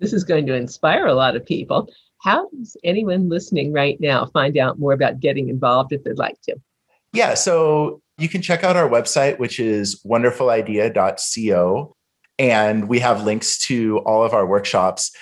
This 0.00 0.12
is 0.12 0.24
going 0.24 0.46
to 0.46 0.54
inspire 0.54 1.06
a 1.06 1.14
lot 1.14 1.36
of 1.36 1.46
people. 1.46 1.88
How 2.22 2.48
does 2.50 2.76
anyone 2.84 3.28
listening 3.28 3.72
right 3.72 3.98
now 4.00 4.26
find 4.26 4.58
out 4.58 4.78
more 4.78 4.92
about 4.92 5.20
getting 5.20 5.48
involved 5.48 5.92
if 5.92 6.02
they'd 6.04 6.18
like 6.18 6.40
to? 6.42 6.56
Yeah, 7.12 7.34
so 7.34 8.02
you 8.18 8.28
can 8.28 8.42
check 8.42 8.64
out 8.64 8.76
our 8.76 8.88
website, 8.88 9.38
which 9.38 9.60
is 9.60 10.02
wonderfulidea.co, 10.04 11.96
and 12.38 12.88
we 12.88 12.98
have 12.98 13.24
links 13.24 13.58
to 13.66 13.98
all 14.00 14.24
of 14.24 14.34
our 14.34 14.46
workshops. 14.46 15.12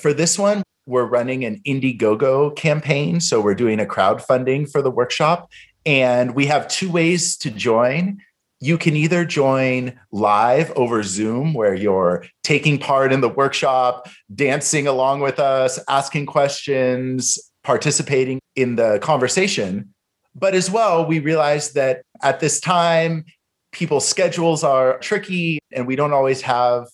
For 0.00 0.14
this 0.14 0.38
one, 0.38 0.62
we're 0.92 1.06
running 1.06 1.44
an 1.44 1.60
Indiegogo 1.66 2.54
campaign. 2.54 3.18
So 3.20 3.40
we're 3.40 3.54
doing 3.54 3.80
a 3.80 3.86
crowdfunding 3.86 4.70
for 4.70 4.82
the 4.82 4.90
workshop. 4.90 5.50
And 5.86 6.34
we 6.34 6.46
have 6.46 6.68
two 6.68 6.90
ways 6.90 7.36
to 7.38 7.50
join. 7.50 8.18
You 8.60 8.78
can 8.78 8.94
either 8.94 9.24
join 9.24 9.98
live 10.12 10.70
over 10.72 11.02
Zoom, 11.02 11.54
where 11.54 11.74
you're 11.74 12.24
taking 12.44 12.78
part 12.78 13.12
in 13.12 13.22
the 13.22 13.28
workshop, 13.28 14.08
dancing 14.32 14.86
along 14.86 15.20
with 15.20 15.40
us, 15.40 15.80
asking 15.88 16.26
questions, 16.26 17.38
participating 17.64 18.38
in 18.54 18.76
the 18.76 19.00
conversation. 19.00 19.92
But 20.34 20.54
as 20.54 20.70
well, 20.70 21.06
we 21.06 21.18
realize 21.18 21.72
that 21.72 22.02
at 22.22 22.38
this 22.38 22.60
time, 22.60 23.24
people's 23.72 24.06
schedules 24.06 24.62
are 24.62 24.98
tricky 24.98 25.58
and 25.72 25.86
we 25.86 25.96
don't 25.96 26.12
always 26.12 26.42
have 26.42 26.86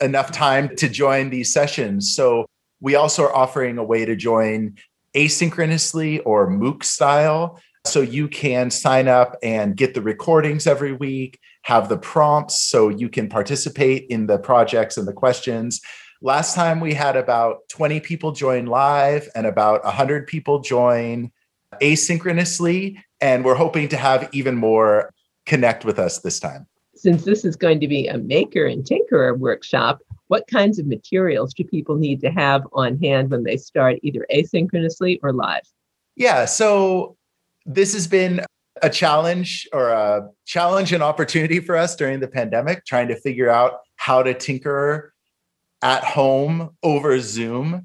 enough 0.00 0.30
time 0.30 0.76
to 0.76 0.88
join 0.88 1.30
these 1.30 1.52
sessions. 1.52 2.14
So 2.14 2.46
we 2.80 2.94
also 2.94 3.24
are 3.24 3.34
offering 3.34 3.78
a 3.78 3.84
way 3.84 4.04
to 4.04 4.16
join 4.16 4.76
asynchronously 5.14 6.22
or 6.24 6.48
MOOC 6.48 6.84
style. 6.84 7.60
So 7.86 8.00
you 8.00 8.28
can 8.28 8.70
sign 8.70 9.08
up 9.08 9.36
and 9.42 9.76
get 9.76 9.94
the 9.94 10.02
recordings 10.02 10.66
every 10.66 10.92
week, 10.92 11.38
have 11.62 11.88
the 11.88 11.98
prompts 11.98 12.60
so 12.60 12.88
you 12.88 13.08
can 13.08 13.28
participate 13.28 14.06
in 14.08 14.26
the 14.26 14.38
projects 14.38 14.96
and 14.96 15.08
the 15.08 15.12
questions. 15.12 15.80
Last 16.22 16.54
time 16.54 16.80
we 16.80 16.92
had 16.92 17.16
about 17.16 17.68
20 17.70 18.00
people 18.00 18.32
join 18.32 18.66
live 18.66 19.28
and 19.34 19.46
about 19.46 19.82
100 19.84 20.26
people 20.26 20.60
join 20.60 21.32
asynchronously. 21.80 22.98
And 23.22 23.44
we're 23.44 23.54
hoping 23.54 23.88
to 23.88 23.96
have 23.96 24.28
even 24.32 24.56
more 24.56 25.12
connect 25.46 25.84
with 25.84 25.98
us 25.98 26.18
this 26.18 26.38
time. 26.38 26.66
Since 26.94 27.24
this 27.24 27.46
is 27.46 27.56
going 27.56 27.80
to 27.80 27.88
be 27.88 28.08
a 28.08 28.18
maker 28.18 28.66
and 28.66 28.84
tinkerer 28.84 29.38
workshop, 29.38 30.02
what 30.30 30.46
kinds 30.46 30.78
of 30.78 30.86
materials 30.86 31.52
do 31.52 31.64
people 31.64 31.96
need 31.96 32.20
to 32.20 32.30
have 32.30 32.62
on 32.72 32.96
hand 33.00 33.32
when 33.32 33.42
they 33.42 33.56
start 33.56 33.98
either 34.04 34.24
asynchronously 34.32 35.18
or 35.24 35.32
live? 35.32 35.62
Yeah, 36.14 36.44
so 36.44 37.16
this 37.66 37.94
has 37.94 38.06
been 38.06 38.44
a 38.80 38.88
challenge 38.88 39.68
or 39.72 39.88
a 39.88 40.30
challenge 40.46 40.92
and 40.92 41.02
opportunity 41.02 41.58
for 41.58 41.76
us 41.76 41.96
during 41.96 42.20
the 42.20 42.28
pandemic, 42.28 42.86
trying 42.86 43.08
to 43.08 43.16
figure 43.16 43.50
out 43.50 43.80
how 43.96 44.22
to 44.22 44.32
tinker 44.32 45.12
at 45.82 46.04
home 46.04 46.76
over 46.84 47.18
Zoom. 47.18 47.84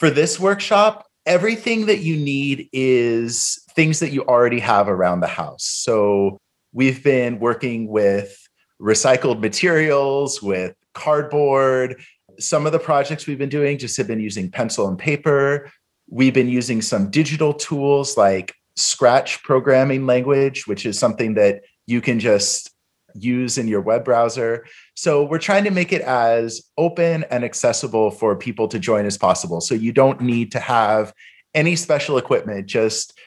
For 0.00 0.10
this 0.10 0.40
workshop, 0.40 1.06
everything 1.24 1.86
that 1.86 2.00
you 2.00 2.16
need 2.16 2.68
is 2.72 3.62
things 3.76 4.00
that 4.00 4.10
you 4.10 4.24
already 4.24 4.58
have 4.58 4.88
around 4.88 5.20
the 5.20 5.28
house. 5.28 5.62
So 5.62 6.36
we've 6.72 7.04
been 7.04 7.38
working 7.38 7.86
with 7.86 8.36
recycled 8.80 9.38
materials, 9.38 10.42
with 10.42 10.74
cardboard. 10.96 12.02
Some 12.40 12.66
of 12.66 12.72
the 12.72 12.80
projects 12.80 13.26
we've 13.26 13.38
been 13.38 13.48
doing 13.48 13.78
just 13.78 13.96
have 13.98 14.08
been 14.08 14.20
using 14.20 14.50
pencil 14.50 14.88
and 14.88 14.98
paper. 14.98 15.70
We've 16.08 16.34
been 16.34 16.48
using 16.48 16.82
some 16.82 17.10
digital 17.10 17.54
tools 17.54 18.16
like 18.16 18.54
Scratch 18.74 19.42
programming 19.42 20.06
language, 20.06 20.66
which 20.66 20.84
is 20.84 20.98
something 20.98 21.34
that 21.34 21.62
you 21.86 22.00
can 22.00 22.18
just 22.18 22.70
use 23.14 23.56
in 23.56 23.68
your 23.68 23.80
web 23.80 24.04
browser. 24.04 24.66
So 24.94 25.24
we're 25.24 25.38
trying 25.38 25.64
to 25.64 25.70
make 25.70 25.92
it 25.92 26.02
as 26.02 26.62
open 26.76 27.24
and 27.30 27.44
accessible 27.44 28.10
for 28.10 28.36
people 28.36 28.68
to 28.68 28.78
join 28.78 29.06
as 29.06 29.16
possible. 29.16 29.60
So 29.60 29.74
you 29.74 29.92
don't 29.92 30.20
need 30.20 30.52
to 30.52 30.60
have 30.60 31.14
any 31.54 31.76
special 31.76 32.18
equipment, 32.18 32.66
just 32.66 33.18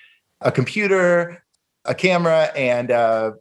a 0.42 0.52
computer, 0.52 1.44
a 1.86 1.96
camera, 1.96 2.52
and 2.56 2.92
a 2.92 3.34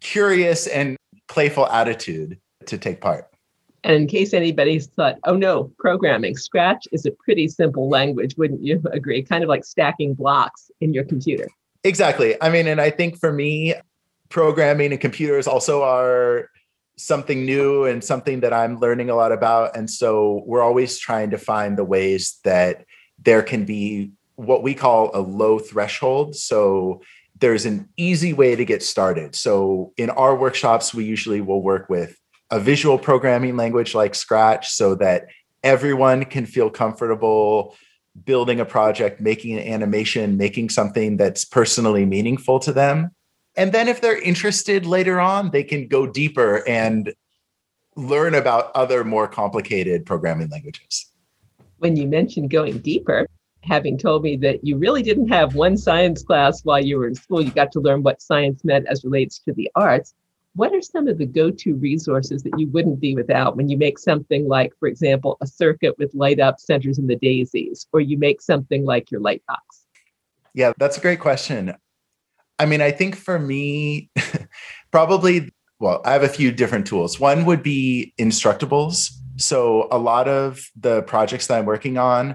curious 0.00 0.66
and 0.66 0.96
playful 1.28 1.66
attitude 1.66 2.40
to 2.66 2.78
take 2.78 3.00
part. 3.00 3.26
And 3.86 3.94
in 3.94 4.08
case 4.08 4.34
anybody's 4.34 4.88
thought, 4.88 5.16
oh 5.24 5.36
no, 5.36 5.70
programming, 5.78 6.36
Scratch 6.36 6.88
is 6.90 7.06
a 7.06 7.12
pretty 7.12 7.46
simple 7.46 7.88
language, 7.88 8.36
wouldn't 8.36 8.62
you 8.64 8.82
agree? 8.92 9.22
Kind 9.22 9.44
of 9.44 9.48
like 9.48 9.64
stacking 9.64 10.14
blocks 10.14 10.72
in 10.80 10.92
your 10.92 11.04
computer. 11.04 11.46
Exactly. 11.84 12.34
I 12.42 12.50
mean, 12.50 12.66
and 12.66 12.80
I 12.80 12.90
think 12.90 13.16
for 13.16 13.32
me, 13.32 13.74
programming 14.28 14.90
and 14.90 15.00
computers 15.00 15.46
also 15.46 15.84
are 15.84 16.50
something 16.96 17.44
new 17.44 17.84
and 17.84 18.02
something 18.02 18.40
that 18.40 18.52
I'm 18.52 18.80
learning 18.80 19.08
a 19.08 19.14
lot 19.14 19.30
about. 19.30 19.76
And 19.76 19.88
so 19.88 20.42
we're 20.46 20.62
always 20.62 20.98
trying 20.98 21.30
to 21.30 21.38
find 21.38 21.78
the 21.78 21.84
ways 21.84 22.40
that 22.42 22.84
there 23.22 23.42
can 23.42 23.64
be 23.64 24.10
what 24.34 24.64
we 24.64 24.74
call 24.74 25.12
a 25.14 25.20
low 25.20 25.60
threshold. 25.60 26.34
So 26.34 27.02
there's 27.38 27.66
an 27.66 27.88
easy 27.96 28.32
way 28.32 28.56
to 28.56 28.64
get 28.64 28.82
started. 28.82 29.36
So 29.36 29.92
in 29.96 30.10
our 30.10 30.34
workshops, 30.34 30.92
we 30.92 31.04
usually 31.04 31.40
will 31.40 31.62
work 31.62 31.88
with 31.88 32.18
a 32.50 32.60
visual 32.60 32.98
programming 32.98 33.56
language 33.56 33.94
like 33.94 34.14
Scratch 34.14 34.68
so 34.70 34.94
that 34.96 35.26
everyone 35.62 36.24
can 36.24 36.46
feel 36.46 36.70
comfortable 36.70 37.74
building 38.24 38.60
a 38.60 38.64
project, 38.64 39.20
making 39.20 39.58
an 39.58 39.66
animation, 39.66 40.36
making 40.36 40.70
something 40.70 41.16
that's 41.16 41.44
personally 41.44 42.06
meaningful 42.06 42.58
to 42.60 42.72
them. 42.72 43.10
And 43.56 43.72
then 43.72 43.88
if 43.88 44.00
they're 44.00 44.20
interested 44.20 44.86
later 44.86 45.20
on, 45.20 45.50
they 45.50 45.64
can 45.64 45.88
go 45.88 46.06
deeper 46.06 46.66
and 46.68 47.12
learn 47.96 48.34
about 48.34 48.70
other 48.74 49.04
more 49.04 49.26
complicated 49.26 50.04
programming 50.06 50.48
languages. 50.48 51.10
When 51.78 51.96
you 51.96 52.06
mentioned 52.06 52.50
going 52.50 52.78
deeper, 52.78 53.26
having 53.62 53.98
told 53.98 54.22
me 54.22 54.36
that 54.36 54.64
you 54.64 54.76
really 54.76 55.02
didn't 55.02 55.28
have 55.28 55.54
one 55.54 55.76
science 55.76 56.22
class 56.22 56.64
while 56.64 56.82
you 56.82 56.98
were 56.98 57.08
in 57.08 57.14
school, 57.14 57.42
you 57.42 57.50
got 57.50 57.72
to 57.72 57.80
learn 57.80 58.02
what 58.02 58.22
science 58.22 58.64
meant 58.64 58.86
as 58.86 59.04
relates 59.04 59.40
to 59.40 59.52
the 59.52 59.70
arts. 59.74 60.14
What 60.56 60.74
are 60.74 60.80
some 60.80 61.06
of 61.06 61.18
the 61.18 61.26
go 61.26 61.50
to 61.50 61.74
resources 61.74 62.42
that 62.42 62.58
you 62.58 62.68
wouldn't 62.68 62.98
be 62.98 63.14
without 63.14 63.58
when 63.58 63.68
you 63.68 63.76
make 63.76 63.98
something 63.98 64.48
like, 64.48 64.72
for 64.80 64.88
example, 64.88 65.36
a 65.42 65.46
circuit 65.46 65.98
with 65.98 66.14
light 66.14 66.40
up 66.40 66.58
centers 66.58 66.98
in 66.98 67.06
the 67.06 67.16
daisies, 67.16 67.86
or 67.92 68.00
you 68.00 68.16
make 68.16 68.40
something 68.40 68.86
like 68.86 69.10
your 69.10 69.20
light 69.20 69.42
box? 69.46 69.84
Yeah, 70.54 70.72
that's 70.78 70.96
a 70.96 71.00
great 71.02 71.20
question. 71.20 71.74
I 72.58 72.64
mean, 72.64 72.80
I 72.80 72.90
think 72.90 73.16
for 73.16 73.38
me, 73.38 74.08
probably, 74.90 75.52
well, 75.78 76.00
I 76.06 76.14
have 76.14 76.22
a 76.22 76.28
few 76.28 76.50
different 76.52 76.86
tools. 76.86 77.20
One 77.20 77.44
would 77.44 77.62
be 77.62 78.14
Instructables. 78.18 79.10
So, 79.36 79.88
a 79.90 79.98
lot 79.98 80.26
of 80.26 80.62
the 80.74 81.02
projects 81.02 81.48
that 81.48 81.58
I'm 81.58 81.66
working 81.66 81.98
on, 81.98 82.34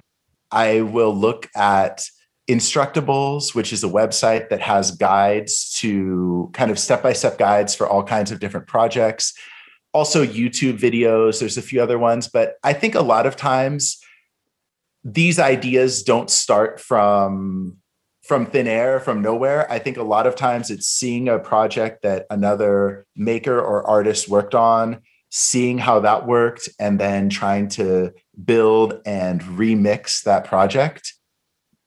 I 0.51 0.81
will 0.81 1.15
look 1.15 1.49
at 1.55 2.03
Instructables, 2.51 3.55
which 3.55 3.72
is 3.72 3.84
a 3.84 3.88
website 3.88 4.50
that 4.50 4.60
has 4.60 4.91
guides 4.91 5.72
to 5.79 6.50
kind 6.53 6.70
of 6.70 6.77
step 6.77 7.01
by 7.01 7.13
step 7.13 7.38
guides 7.38 7.74
for 7.74 7.88
all 7.88 8.03
kinds 8.03 8.31
of 8.31 8.39
different 8.39 8.67
projects. 8.67 9.34
Also, 9.93 10.25
YouTube 10.25 10.77
videos, 10.77 11.39
there's 11.39 11.58
a 11.58 11.62
few 11.62 11.81
other 11.81 11.98
ones, 11.98 12.27
but 12.27 12.55
I 12.63 12.74
think 12.74 12.93
a 12.93 13.01
lot 13.01 13.25
of 13.25 13.36
times 13.36 14.01
these 15.03 15.39
ideas 15.39 16.03
don't 16.03 16.29
start 16.29 16.79
from 16.79 17.77
from 18.24 18.46
thin 18.46 18.67
air 18.67 19.00
from 19.00 19.22
nowhere 19.22 19.70
i 19.72 19.79
think 19.79 19.98
a 19.98 20.03
lot 20.03 20.27
of 20.27 20.36
times 20.36 20.70
it's 20.70 20.88
seeing 20.88 21.27
a 21.27 21.39
project 21.39 22.03
that 22.03 22.27
another 22.29 23.05
maker 23.15 23.60
or 23.60 23.84
artist 23.88 24.29
worked 24.29 24.53
on 24.53 25.01
seeing 25.31 25.79
how 25.79 26.00
that 26.00 26.27
worked 26.27 26.70
and 26.79 27.00
then 27.00 27.29
trying 27.29 27.67
to 27.67 28.12
build 28.46 29.01
and 29.05 29.41
remix 29.41 30.24
that 30.24 30.46
project 30.46 31.15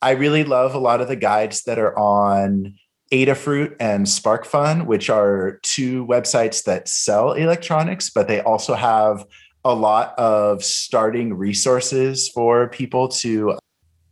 i 0.05 0.13
really 0.13 0.45
love 0.45 0.75
a 0.75 0.79
lot 0.79 1.01
of 1.01 1.09
the 1.09 1.17
guides 1.17 1.63
that 1.65 1.79
are 1.79 1.99
on 1.99 2.75
adafruit 3.13 3.75
and 3.81 4.07
sparkfun 4.07 4.87
which 4.87 5.11
are 5.11 5.59
two 5.63 6.07
websites 6.07 6.65
that 6.65 6.89
sell 6.89 7.33
electronics 7.33 8.11
but 8.11 8.29
they 8.29 8.41
also 8.41 8.75
have 8.75 9.25
a 9.65 9.75
lot 9.75 10.19
of 10.19 10.63
starting 10.63 11.35
resources 11.35 12.29
for 12.29 12.69
people 12.69 13.09
to 13.09 13.59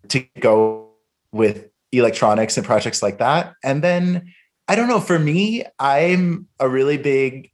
to 0.09 0.25
go 0.41 0.91
with 1.33 1.69
electronics 1.93 2.57
and 2.57 2.67
projects 2.67 3.03
like 3.03 3.19
that. 3.19 3.55
And 3.63 3.83
then 3.83 4.33
I 4.69 4.75
don't 4.75 4.89
know, 4.89 5.01
for 5.01 5.19
me, 5.19 5.65
I'm 5.79 6.49
a 6.59 6.69
really 6.69 6.97
big 6.97 7.51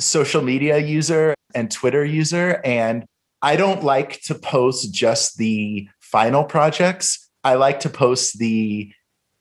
social 0.00 0.42
media 0.42 0.78
user 0.78 1.34
and 1.54 1.70
Twitter 1.70 2.04
user. 2.04 2.60
And 2.64 3.04
I 3.42 3.56
don't 3.56 3.84
like 3.84 4.22
to 4.22 4.34
post 4.34 4.92
just 4.92 5.36
the 5.36 5.88
final 6.00 6.44
projects. 6.44 7.23
I 7.44 7.54
like 7.54 7.80
to 7.80 7.90
post 7.90 8.38
the 8.38 8.92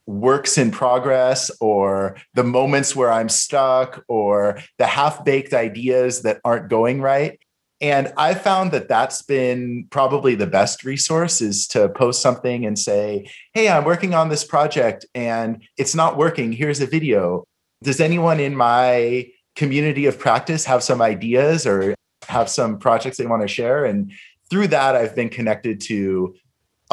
works 0.06 0.58
in 0.58 0.70
progress 0.72 1.50
or 1.62 2.18
the 2.34 2.44
moments 2.44 2.96
where 2.96 3.12
I'm 3.12 3.30
stuck 3.30 4.04
or 4.08 4.60
the 4.78 4.86
half 4.86 5.24
baked 5.24 5.54
ideas 5.54 6.24
that 6.24 6.42
aren't 6.44 6.70
going 6.70 7.02
right. 7.02 7.40
And 7.80 8.14
I 8.18 8.34
found 8.34 8.72
that 8.72 8.88
that's 8.88 9.22
been 9.22 9.88
probably 9.90 10.36
the 10.36 10.48
best 10.48 10.84
resource 10.84 11.42
is 11.42 11.68
to 11.70 11.90
post 11.90 12.22
something 12.22 12.66
and 12.66 12.78
say, 12.78 13.30
Hey, 13.54 13.68
I'm 13.68 13.84
working 13.84 14.14
on 14.14 14.30
this 14.30 14.44
project 14.44 15.06
and 15.14 15.64
it's 15.78 15.96
not 15.96 16.18
working. 16.18 16.52
Here's 16.54 16.82
a 16.82 16.88
video. 16.88 17.46
Does 17.82 18.00
anyone 18.00 18.40
in 18.40 18.56
my 18.56 19.28
community 19.56 20.06
of 20.06 20.18
practice 20.18 20.66
have 20.66 20.84
some 20.84 21.02
ideas 21.02 21.68
or 21.68 21.96
have 22.28 22.50
some 22.50 22.78
projects 22.78 23.18
they 23.18 23.26
want 23.26 23.42
to 23.42 23.50
share? 23.50 23.84
And 23.84 24.13
through 24.50 24.68
that, 24.68 24.96
I've 24.96 25.16
been 25.16 25.30
connected 25.30 25.82
to 25.82 26.36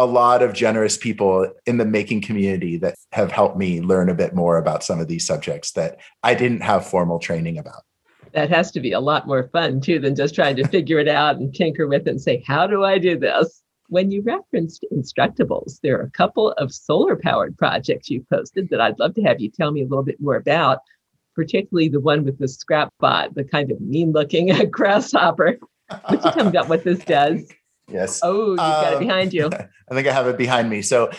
a 0.03 0.07
lot 0.07 0.43
of 0.43 0.55
generous 0.55 0.97
people 0.97 1.53
in 1.67 1.77
the 1.77 1.85
making 1.85 2.23
community 2.23 2.77
that 2.79 2.95
have 3.13 3.31
helped 3.31 3.57
me 3.57 3.81
learn 3.81 4.09
a 4.09 4.15
bit 4.15 4.35
more 4.35 4.57
about 4.57 4.83
some 4.83 4.99
of 4.99 5.09
these 5.09 5.27
subjects 5.27 5.73
that 5.73 5.99
I 6.23 6.35
didn't 6.35 6.61
have 6.63 6.87
formal 6.87 7.19
training 7.19 7.59
about 7.59 7.83
that 8.33 8.51
has 8.51 8.71
to 8.73 8.81
be 8.81 8.93
a 8.93 9.01
lot 9.01 9.27
more 9.27 9.49
fun 9.53 9.81
too 9.81 9.99
than 9.99 10.15
just 10.15 10.35
trying 10.35 10.57
to 10.57 10.69
figure 10.69 10.99
it 10.99 11.09
out 11.09 11.37
and 11.37 11.55
tinker 11.55 11.87
with 11.87 12.07
it 12.07 12.11
and 12.11 12.21
say, 12.21 12.43
how 12.47 12.67
do 12.67 12.85
I 12.85 12.99
do 12.99 13.19
this? 13.19 13.63
When 13.89 14.11
you 14.11 14.23
referenced 14.23 14.85
Instructables, 14.93 15.81
there 15.83 15.99
are 15.99 16.05
a 16.05 16.11
couple 16.11 16.53
of 16.53 16.73
solar 16.73 17.17
powered 17.17 17.59
projects 17.59 18.09
you 18.09 18.25
posted 18.31 18.69
that 18.71 18.81
I'd 18.81 18.99
love 19.01 19.15
to 19.15 19.23
have 19.23 19.41
you 19.41 19.51
tell 19.51 19.73
me 19.73 19.81
a 19.81 19.87
little 19.87 20.05
bit 20.05 20.21
more 20.21 20.37
about, 20.37 20.79
particularly 21.35 21.89
the 21.89 22.01
one 22.01 22.25
with 22.25 22.39
the 22.39 22.47
scrap 22.47 22.93
bot, 23.01 23.35
the 23.35 23.45
kind 23.45 23.73
of 23.73 23.81
mean 23.81 24.13
looking 24.13 24.53
grasshopper. 24.71 25.59
Would 26.09 26.25
you 26.25 26.31
tell 26.31 26.45
me 26.45 26.51
about 26.51 26.69
what 26.69 26.85
this 26.85 27.01
does? 27.01 27.51
Yes. 27.91 28.21
Oh, 28.23 28.51
you've 28.51 28.57
got 28.57 28.93
it 28.93 28.97
um, 28.97 29.01
behind 29.01 29.33
you. 29.33 29.47
I 29.91 29.95
think 29.95 30.07
I 30.07 30.13
have 30.13 30.27
it 30.27 30.39
behind 30.39 30.71
me. 30.71 30.83
So, 30.83 31.11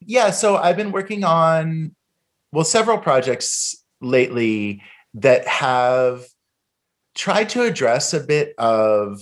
yeah, 0.00 0.30
so 0.30 0.56
I've 0.56 0.76
been 0.76 0.92
working 0.92 1.24
on, 1.24 1.94
well, 2.52 2.64
several 2.64 2.98
projects 2.98 3.82
lately 4.00 4.82
that 5.14 5.46
have 5.46 6.24
tried 7.14 7.48
to 7.50 7.62
address 7.62 8.14
a 8.14 8.20
bit 8.20 8.54
of 8.58 9.20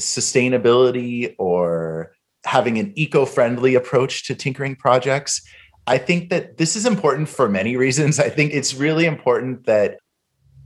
sustainability 0.00 1.34
or 1.38 2.12
having 2.44 2.78
an 2.78 2.92
eco-friendly 2.96 3.74
approach 3.74 4.24
to 4.24 4.34
tinkering 4.34 4.76
projects. 4.76 5.42
I 5.86 5.98
think 5.98 6.30
that 6.30 6.56
this 6.56 6.76
is 6.76 6.86
important 6.86 7.28
for 7.28 7.48
many 7.48 7.76
reasons. 7.76 8.18
I 8.20 8.28
think 8.28 8.52
it's 8.52 8.74
really 8.74 9.06
important 9.06 9.66
that 9.66 9.98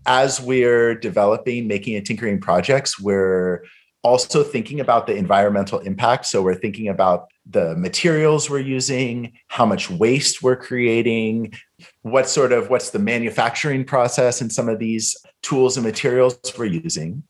as 0.07 0.41
we're 0.41 0.95
developing, 0.95 1.67
making 1.69 1.95
and 1.97 2.05
tinkering 2.05 2.41
projects, 2.41 3.01
we're 3.01 3.65
also 4.03 4.43
thinking 4.43 4.81
about 4.81 5.07
the 5.07 5.15
environmental 5.15 5.79
impact. 5.81 6.27
So 6.27 6.43
we're 6.43 6.55
thinking 6.55 6.89
about 6.89 7.29
the 7.47 7.77
materials 7.77 8.51
we're 8.51 8.61
using, 8.61 9.33
how 9.49 9.65
much 9.65 9.91
waste 9.91 10.43
we're 10.43 10.57
creating, 10.57 11.55
what 12.03 12.29
sort 12.29 12.53
of 12.53 12.71
what's 12.71 12.91
the 12.91 12.99
manufacturing 12.99 13.85
process 13.85 14.41
in 14.41 14.51
some 14.51 14.69
of 14.69 14.79
these 14.79 15.17
tools 15.43 15.77
and 15.77 15.87
materials 15.87 16.39
we're 16.59 16.67
using. 16.67 17.23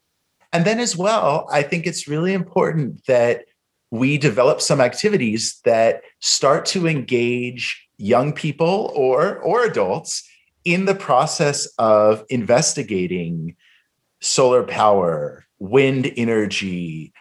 And 0.53 0.65
then 0.65 0.81
as 0.81 0.97
well, 0.97 1.47
I 1.51 1.63
think 1.63 1.87
it's 1.87 2.09
really 2.09 2.33
important 2.33 3.05
that 3.07 3.45
we 3.91 4.17
develop 4.17 4.61
some 4.61 4.81
activities 4.81 5.61
that 5.65 6.03
start 6.21 6.65
to 6.67 6.87
engage 6.87 7.87
young 7.99 8.33
people 8.33 8.91
or 8.95 9.39
or 9.39 9.65
adults 9.65 10.29
in 10.65 10.87
the 10.87 10.95
process 10.95 11.67
of 11.79 12.25
investigating 12.31 13.57
solar 14.21 14.63
power, 14.63 15.45
wind 15.63 16.13
energy, 16.17 17.13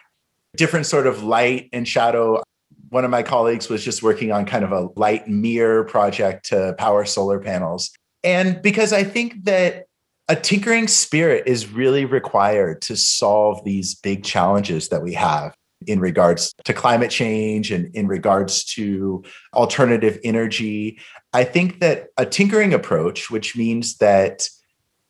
different 0.56 0.86
sort 0.86 1.06
of 1.06 1.22
light 1.22 1.68
and 1.72 1.86
shadow 1.86 2.42
one 2.88 3.06
of 3.06 3.10
my 3.10 3.22
colleagues 3.22 3.70
was 3.70 3.82
just 3.82 4.02
working 4.02 4.32
on 4.32 4.44
kind 4.44 4.64
of 4.64 4.70
a 4.70 4.88
light 4.96 5.26
mirror 5.26 5.82
project 5.82 6.44
to 6.44 6.74
power 6.76 7.06
solar 7.06 7.40
panels. 7.40 7.90
And 8.22 8.60
because 8.60 8.92
I 8.92 9.02
think 9.02 9.44
that 9.44 9.86
a 10.28 10.36
tinkering 10.36 10.88
spirit 10.88 11.44
is 11.46 11.72
really 11.72 12.04
required 12.04 12.82
to 12.82 12.96
solve 12.96 13.64
these 13.64 13.94
big 13.94 14.24
challenges 14.24 14.90
that 14.90 15.02
we 15.02 15.14
have 15.14 15.54
in 15.86 16.00
regards 16.00 16.52
to 16.64 16.74
climate 16.74 17.10
change 17.10 17.72
and 17.72 17.94
in 17.94 18.08
regards 18.08 18.62
to 18.62 19.24
alternative 19.54 20.18
energy. 20.22 20.98
I 21.32 21.44
think 21.44 21.80
that 21.80 22.08
a 22.18 22.26
tinkering 22.26 22.74
approach, 22.74 23.30
which 23.30 23.56
means 23.56 23.96
that 23.96 24.48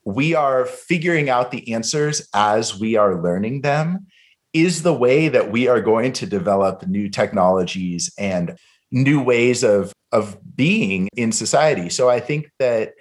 we 0.04 0.34
are 0.34 0.66
figuring 0.66 1.28
out 1.28 1.50
the 1.50 1.72
answers 1.72 2.28
as 2.34 2.78
we 2.78 2.96
are 2.96 3.22
learning 3.22 3.62
them, 3.62 4.06
is 4.52 4.82
the 4.82 4.92
way 4.94 5.28
that 5.28 5.50
we 5.50 5.68
are 5.68 5.80
going 5.80 6.12
to 6.12 6.26
develop 6.26 6.86
new 6.86 7.08
technologies 7.08 8.12
and 8.18 8.58
new 8.90 9.22
ways 9.22 9.62
of 9.62 9.92
of 10.12 10.36
being 10.54 11.08
in 11.16 11.32
society. 11.32 11.88
So 11.88 12.10
I 12.10 12.20
think 12.20 12.50
that 12.58 12.92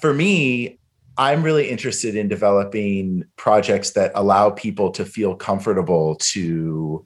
for 0.00 0.12
me, 0.12 0.78
I'm 1.16 1.42
really 1.42 1.68
interested 1.68 2.14
in 2.14 2.28
developing 2.28 3.24
projects 3.36 3.90
that 3.90 4.12
allow 4.14 4.50
people 4.50 4.90
to 4.92 5.04
feel 5.04 5.34
comfortable 5.34 6.16
to 6.16 7.04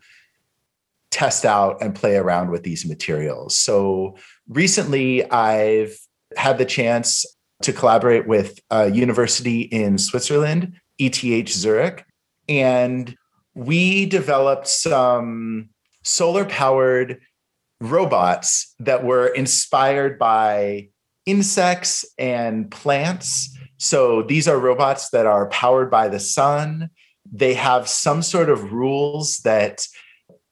test 1.10 1.44
out 1.44 1.80
and 1.80 1.94
play 1.94 2.16
around 2.16 2.50
with 2.50 2.62
these 2.62 2.86
materials. 2.86 3.56
So 3.56 4.16
recently 4.48 5.28
I've 5.30 5.96
had 6.36 6.58
the 6.58 6.64
chance 6.64 7.24
to 7.62 7.72
collaborate 7.72 8.26
with 8.26 8.58
a 8.70 8.90
university 8.90 9.62
in 9.62 9.98
Switzerland, 9.98 10.74
ETH 10.98 11.48
Zurich, 11.48 12.04
and 12.48 13.16
we 13.54 14.06
developed 14.06 14.68
some 14.68 15.70
solar 16.02 16.44
powered 16.44 17.20
robots 17.80 18.74
that 18.78 19.04
were 19.04 19.26
inspired 19.26 20.18
by 20.18 20.88
insects 21.26 22.04
and 22.18 22.70
plants. 22.70 23.56
So 23.78 24.22
these 24.22 24.46
are 24.48 24.58
robots 24.58 25.10
that 25.10 25.26
are 25.26 25.48
powered 25.48 25.90
by 25.90 26.08
the 26.08 26.20
sun. 26.20 26.90
They 27.30 27.54
have 27.54 27.88
some 27.88 28.22
sort 28.22 28.48
of 28.48 28.72
rules 28.72 29.38
that 29.38 29.86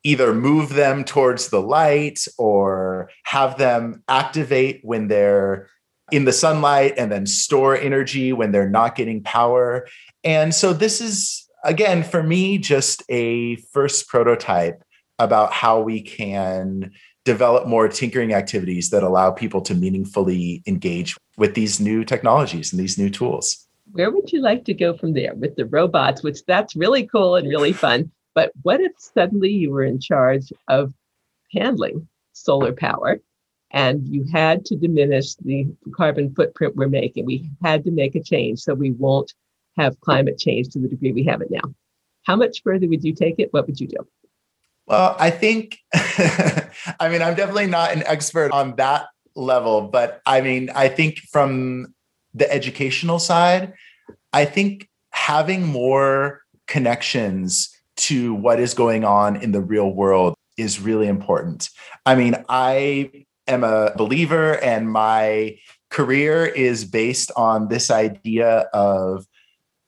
either 0.03 0.35
move 0.35 0.75
them 0.75 1.05
towards 1.05 1.49
the 1.49 1.63
light 1.63 2.27
or 2.37 3.11
have 3.25 3.57
them 3.57 4.03
activate 4.09 4.81
when 4.83 5.09
they're 5.09 5.69
in 6.11 6.25
the 6.25 6.33
sunlight 6.33 6.95
and 6.97 7.11
then 7.11 7.27
store 7.27 7.77
energy 7.77 8.33
when 8.33 8.53
they're 8.53 8.69
not 8.69 8.95
getting 8.95 9.23
power. 9.23 9.87
And 10.23 10.55
so 10.55 10.73
this 10.73 11.01
is, 11.01 11.49
again, 11.65 12.03
for 12.03 12.23
me, 12.23 12.59
just 12.59 13.03
a 13.09 13.57
first 13.73 14.09
prototype 14.09 14.83
about 15.19 15.53
how 15.53 15.81
we 15.81 16.03
can 16.03 16.93
develop 17.25 17.67
more 17.67 17.89
tinkering 17.89 18.35
activities 18.35 18.91
that 18.91 19.03
allow 19.03 19.31
people 19.31 19.63
to 19.63 19.75
meaningfully 19.75 20.63
engage 20.67 21.17
with 21.37 21.55
these 21.55 21.81
new 21.81 22.05
technologies 22.05 22.73
and 22.73 22.81
these 22.81 22.99
new 22.99 23.09
tools. 23.09 23.67
Where 23.93 24.11
would 24.11 24.33
you 24.33 24.43
like 24.43 24.65
to 24.67 24.75
go 24.75 24.97
from 24.97 25.15
there 25.15 25.35
with 25.35 25.57
the 25.57 25.67
robots, 25.67 26.23
which 26.23 26.45
that's 26.47 26.77
really 26.77 27.07
cool 27.07 27.37
and 27.37 27.49
really 27.49 27.73
fun? 27.73 28.11
But 28.35 28.53
what 28.63 28.81
if 28.81 28.93
suddenly 28.99 29.51
you 29.51 29.71
were 29.71 29.85
in 29.85 30.01
charge 30.01 30.53
of 30.69 30.93
handling 31.53 32.09
solar 32.33 32.73
power 32.73 33.21
and 33.75 34.07
you 34.07 34.25
had 34.33 34.65
to 34.67 34.77
diminish 34.77 35.35
the 35.35 35.67
carbon 35.97 36.33
footprint 36.33 36.77
we're 36.77 36.89
making. 36.89 37.27
We 37.27 37.51
had 37.63 37.83
to 37.85 37.91
make 37.91 38.15
a 38.15 38.23
change 38.23 38.61
so 38.61 38.73
we 38.73 38.93
won't 38.93 39.35
have 39.77 40.01
climate 40.01 40.39
change 40.39 40.69
to 40.71 40.79
the 40.79 40.87
degree 40.87 41.13
we 41.13 41.25
have 41.25 41.43
it 41.43 41.51
now. 41.51 41.75
How 42.23 42.37
much 42.37 42.63
further 42.63 42.89
would 42.89 43.03
you 43.03 43.13
take 43.13 43.35
it? 43.39 43.53
What 43.53 43.67
would 43.67 43.81
you 43.81 43.89
do? 43.89 43.97
Well, 44.87 45.17
I 45.19 45.31
think, 45.31 45.79
I 45.93 47.09
mean, 47.11 47.21
I'm 47.21 47.35
definitely 47.35 47.67
not 47.67 47.93
an 47.93 48.05
expert 48.07 48.53
on 48.53 48.77
that 48.77 49.07
level, 49.35 49.83
but 49.89 50.23
I 50.25 50.41
mean, 50.41 50.71
I 50.73 50.87
think 50.87 51.19
from 51.33 51.95
the 52.33 52.51
educational 52.51 53.19
side, 53.19 53.73
I 54.33 54.45
think 54.45 54.89
having 55.11 55.67
more 55.67 56.43
connections 56.69 57.77
to 57.97 58.35
what 58.35 58.61
is 58.61 58.73
going 58.73 59.05
on 59.05 59.35
in 59.35 59.51
the 59.51 59.61
real 59.61 59.91
world 59.91 60.37
is 60.57 60.81
really 60.81 61.09
important. 61.09 61.71
I 62.07 62.15
mean, 62.15 62.37
I 62.49 63.24
am 63.47 63.65
a 63.65 63.93
believer, 63.97 64.63
and 64.63 64.91
my 64.91 65.59
career 65.91 66.45
is 66.47 66.85
based 66.85 67.31
on 67.37 67.69
this 67.69 67.91
idea 67.91 68.61
of 68.73 69.27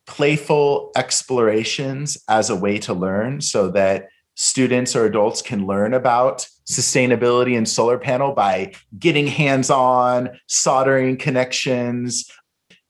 playful 0.05 0.91
explorations 0.95 2.17
as 2.29 2.49
a 2.49 2.55
way 2.55 2.77
to 2.79 2.93
learn 2.93 3.41
so 3.41 3.69
that 3.69 4.07
students 4.35 4.95
or 4.95 5.05
adults 5.05 5.41
can 5.41 5.65
learn 5.67 5.93
about 5.93 6.47
sustainability 6.69 7.57
and 7.57 7.67
solar 7.67 7.97
panel 7.97 8.33
by 8.33 8.71
getting 8.97 9.27
hands 9.27 9.69
on, 9.69 10.29
soldering 10.47 11.17
connections, 11.17 12.29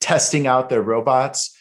testing 0.00 0.46
out 0.46 0.68
their 0.68 0.82
robots. 0.82 1.57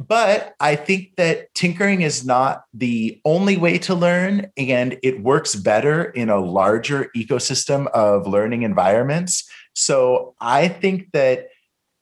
But 0.00 0.54
I 0.60 0.76
think 0.76 1.16
that 1.16 1.52
tinkering 1.54 2.00
is 2.00 2.24
not 2.24 2.64
the 2.72 3.20
only 3.26 3.58
way 3.58 3.76
to 3.80 3.94
learn, 3.94 4.50
and 4.56 4.98
it 5.02 5.22
works 5.22 5.54
better 5.54 6.04
in 6.04 6.30
a 6.30 6.40
larger 6.40 7.10
ecosystem 7.14 7.86
of 7.88 8.26
learning 8.26 8.62
environments. 8.62 9.46
So 9.74 10.34
I 10.40 10.68
think 10.68 11.12
that 11.12 11.48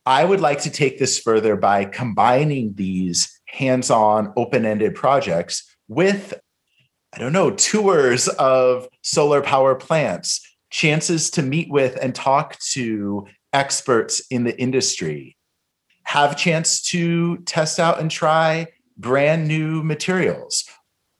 I 0.07 0.25
would 0.25 0.41
like 0.41 0.61
to 0.61 0.71
take 0.71 1.01
this 1.01 1.19
further 1.19 1.57
by 1.57 1.87
combining 1.87 2.75
these 2.75 3.41
hands 3.47 3.91
on, 3.91 4.33
open 4.37 4.65
ended 4.65 4.95
projects 4.95 5.69
with, 5.89 6.35
I 7.13 7.19
don't 7.19 7.33
know, 7.33 7.51
tours 7.51 8.29
of 8.29 8.87
solar 9.03 9.43
power 9.43 9.75
plants, 9.75 10.41
chances 10.71 11.31
to 11.31 11.43
meet 11.43 11.69
with 11.69 11.99
and 12.01 12.15
talk 12.15 12.61
to 12.75 13.27
experts 13.53 14.23
in 14.31 14.45
the 14.45 14.57
industry 14.57 15.37
have 16.09 16.33
a 16.33 16.35
chance 16.35 16.81
to 16.81 17.37
test 17.44 17.79
out 17.79 18.01
and 18.01 18.11
try 18.11 18.66
brand 18.97 19.47
new 19.47 19.83
materials. 19.83 20.64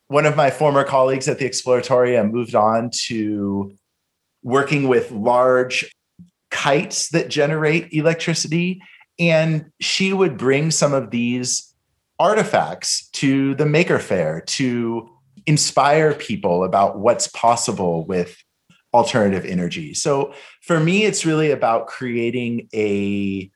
One 0.07 0.25
of 0.25 0.35
my 0.35 0.51
former 0.51 0.83
colleagues 0.83 1.29
at 1.29 1.39
the 1.39 1.45
Exploratorium 1.45 2.31
moved 2.31 2.55
on 2.55 2.89
to 3.05 3.77
working 4.43 4.89
with 4.89 5.11
large 5.11 5.95
kites 6.51 7.11
that 7.11 7.29
generate 7.29 7.93
electricity. 7.93 8.81
And 9.19 9.71
she 9.79 10.15
would 10.15 10.39
bring 10.39 10.71
some 10.71 10.95
of 10.95 11.11
these 11.11 11.75
artifacts 12.19 13.11
to 13.11 13.55
the 13.57 13.67
Maker 13.67 13.99
Faire 13.99 14.41
to 14.41 15.07
inspire 15.45 16.15
people 16.15 16.65
about 16.65 16.99
what's 16.99 17.29
possible 17.29 18.07
with 18.07 18.43
alternative 18.95 19.45
energy. 19.45 19.93
So 19.93 20.33
for 20.63 20.81
me, 20.81 21.05
it's 21.05 21.27
really 21.27 21.51
about 21.51 21.89
creating 21.89 22.71
a 22.73 23.51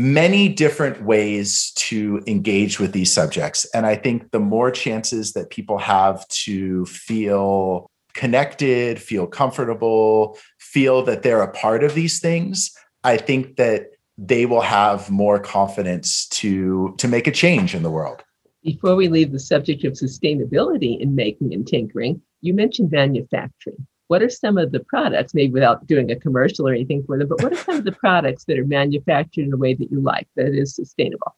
many 0.00 0.48
different 0.48 1.02
ways 1.02 1.72
to 1.72 2.22
engage 2.26 2.80
with 2.80 2.92
these 2.92 3.12
subjects. 3.12 3.66
And 3.74 3.84
I 3.84 3.96
think 3.96 4.30
the 4.30 4.40
more 4.40 4.70
chances 4.70 5.34
that 5.34 5.50
people 5.50 5.76
have 5.76 6.26
to 6.28 6.86
feel 6.86 7.90
connected, 8.14 9.00
feel 9.00 9.26
comfortable, 9.26 10.38
feel 10.58 11.02
that 11.02 11.22
they're 11.22 11.42
a 11.42 11.52
part 11.52 11.84
of 11.84 11.94
these 11.94 12.18
things, 12.18 12.70
I 13.04 13.18
think 13.18 13.56
that 13.56 13.90
they 14.16 14.46
will 14.46 14.62
have 14.62 15.10
more 15.10 15.38
confidence 15.38 16.26
to 16.28 16.94
to 16.98 17.06
make 17.08 17.26
a 17.26 17.30
change 17.30 17.74
in 17.74 17.82
the 17.82 17.90
world. 17.90 18.22
Before 18.62 18.96
we 18.96 19.08
leave 19.08 19.32
the 19.32 19.38
subject 19.38 19.84
of 19.84 19.94
sustainability 19.94 20.98
in 20.98 21.14
making 21.14 21.52
and 21.54 21.66
tinkering, 21.66 22.20
you 22.40 22.52
mentioned 22.54 22.90
manufacturing 22.90 23.86
what 24.10 24.24
are 24.24 24.28
some 24.28 24.58
of 24.58 24.72
the 24.72 24.80
products, 24.80 25.34
maybe 25.34 25.52
without 25.52 25.86
doing 25.86 26.10
a 26.10 26.16
commercial 26.16 26.66
or 26.66 26.72
anything 26.72 27.04
for 27.04 27.16
them, 27.16 27.28
but 27.28 27.40
what 27.44 27.52
are 27.52 27.56
some 27.56 27.76
of 27.76 27.84
the 27.84 27.92
products 27.92 28.42
that 28.42 28.58
are 28.58 28.66
manufactured 28.66 29.44
in 29.44 29.52
a 29.52 29.56
way 29.56 29.72
that 29.72 29.88
you 29.88 30.00
like 30.00 30.26
that 30.34 30.48
is 30.48 30.74
sustainable? 30.74 31.32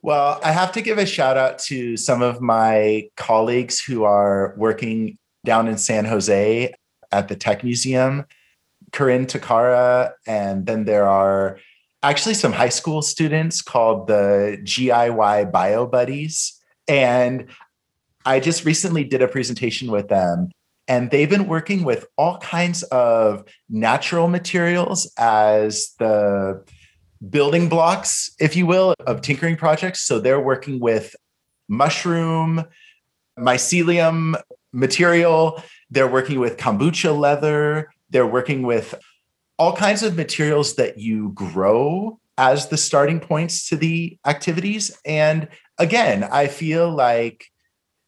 Well, 0.00 0.38
I 0.44 0.52
have 0.52 0.70
to 0.72 0.80
give 0.80 0.98
a 0.98 1.04
shout 1.04 1.36
out 1.36 1.58
to 1.70 1.96
some 1.96 2.22
of 2.22 2.40
my 2.40 3.08
colleagues 3.16 3.80
who 3.80 4.04
are 4.04 4.54
working 4.56 5.18
down 5.44 5.66
in 5.66 5.76
San 5.76 6.04
Jose 6.04 6.72
at 7.10 7.26
the 7.26 7.34
Tech 7.34 7.64
Museum, 7.64 8.26
Corinne 8.92 9.26
Takara, 9.26 10.12
and 10.24 10.66
then 10.66 10.84
there 10.84 11.08
are 11.08 11.58
actually 12.04 12.34
some 12.34 12.52
high 12.52 12.68
school 12.68 13.02
students 13.02 13.60
called 13.60 14.06
the 14.06 14.56
GIY 14.62 15.50
Bio 15.50 15.84
Buddies. 15.84 16.62
And 16.86 17.48
I 18.24 18.38
just 18.38 18.64
recently 18.64 19.02
did 19.02 19.20
a 19.20 19.26
presentation 19.26 19.90
with 19.90 20.06
them 20.06 20.50
and 20.88 21.10
they've 21.10 21.28
been 21.28 21.46
working 21.46 21.84
with 21.84 22.06
all 22.16 22.38
kinds 22.38 22.82
of 22.84 23.44
natural 23.68 24.26
materials 24.26 25.12
as 25.18 25.94
the 25.98 26.64
building 27.28 27.68
blocks, 27.68 28.34
if 28.40 28.56
you 28.56 28.66
will, 28.66 28.94
of 29.06 29.20
tinkering 29.20 29.56
projects. 29.56 30.00
So 30.00 30.18
they're 30.18 30.40
working 30.40 30.80
with 30.80 31.14
mushroom, 31.68 32.64
mycelium 33.38 34.40
material. 34.72 35.62
They're 35.90 36.08
working 36.08 36.40
with 36.40 36.56
kombucha 36.56 37.16
leather. 37.16 37.90
They're 38.10 38.26
working 38.26 38.62
with 38.62 38.94
all 39.58 39.76
kinds 39.76 40.02
of 40.02 40.16
materials 40.16 40.76
that 40.76 40.98
you 40.98 41.30
grow 41.34 42.18
as 42.38 42.68
the 42.68 42.76
starting 42.76 43.20
points 43.20 43.68
to 43.68 43.76
the 43.76 44.16
activities. 44.24 44.96
And 45.04 45.48
again, 45.76 46.24
I 46.24 46.46
feel 46.46 46.90
like 46.90 47.46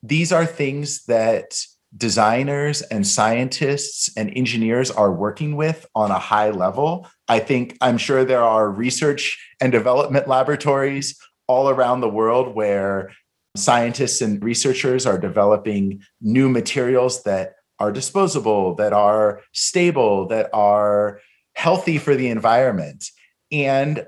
these 0.03 0.33
are 0.33 0.47
things 0.47 1.05
that 1.07 1.61
designers 1.96 2.83
and 2.83 3.07
scientists 3.07 4.11
and 4.16 4.33
engineers 4.37 4.90
are 4.90 5.12
working 5.12 5.57
with 5.57 5.87
on 5.94 6.11
a 6.11 6.18
high 6.18 6.50
level. 6.50 7.09
I 7.29 7.40
think 7.40 7.76
I'm 7.81 7.98
sure 7.98 8.24
there 8.24 8.42
are 8.42 8.70
research 8.70 9.38
and 9.61 9.72
development 9.72 10.29
laboratories 10.29 11.18
all 11.48 11.68
around 11.68 12.00
the 12.00 12.09
world 12.09 12.55
where 12.55 13.11
scientists 13.57 14.20
and 14.20 14.42
researchers 14.42 15.05
are 15.05 15.18
developing 15.18 16.03
new 16.20 16.48
materials 16.48 17.24
that 17.24 17.55
are 17.81 17.90
disposable, 17.90 18.74
that 18.76 18.92
are 18.92 19.42
stable, 19.53 20.29
that 20.29 20.48
are 20.53 21.20
healthy 21.55 21.98
for 21.98 22.14
the 22.14 22.29
environment. 22.29 23.05
And 23.50 24.07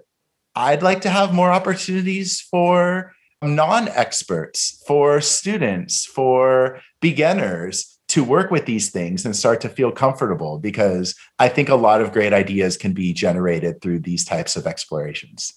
I'd 0.54 0.82
like 0.82 1.00
to 1.00 1.10
have 1.10 1.34
more 1.34 1.50
opportunities 1.50 2.40
for 2.40 3.12
non 3.42 3.88
experts, 3.88 4.82
for 4.86 5.20
students, 5.20 6.04
for 6.04 6.80
beginners 7.00 7.98
to 8.08 8.22
work 8.22 8.50
with 8.50 8.66
these 8.66 8.90
things 8.90 9.24
and 9.24 9.34
start 9.34 9.60
to 9.62 9.68
feel 9.68 9.90
comfortable 9.90 10.58
because 10.58 11.14
I 11.38 11.48
think 11.48 11.68
a 11.68 11.74
lot 11.74 12.00
of 12.00 12.12
great 12.12 12.32
ideas 12.32 12.76
can 12.76 12.92
be 12.92 13.12
generated 13.12 13.80
through 13.80 14.00
these 14.00 14.24
types 14.24 14.54
of 14.54 14.66
explorations. 14.66 15.54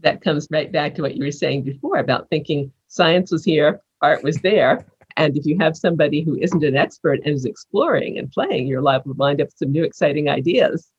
That 0.00 0.20
comes 0.20 0.46
right 0.50 0.70
back 0.70 0.94
to 0.96 1.02
what 1.02 1.16
you 1.16 1.24
were 1.24 1.32
saying 1.32 1.62
before 1.62 1.96
about 1.96 2.28
thinking 2.28 2.70
science 2.88 3.32
was 3.32 3.44
here, 3.44 3.80
art 4.02 4.22
was 4.22 4.36
there. 4.38 4.84
And 5.16 5.36
if 5.38 5.46
you 5.46 5.56
have 5.58 5.74
somebody 5.74 6.20
who 6.20 6.36
isn't 6.36 6.62
an 6.62 6.76
expert 6.76 7.20
and 7.24 7.34
is 7.34 7.46
exploring 7.46 8.18
and 8.18 8.30
playing, 8.30 8.66
you're 8.66 8.82
liable 8.82 9.14
to 9.14 9.18
wind 9.18 9.40
up 9.40 9.48
with 9.48 9.56
some 9.56 9.72
new 9.72 9.82
exciting 9.82 10.28
ideas 10.28 10.90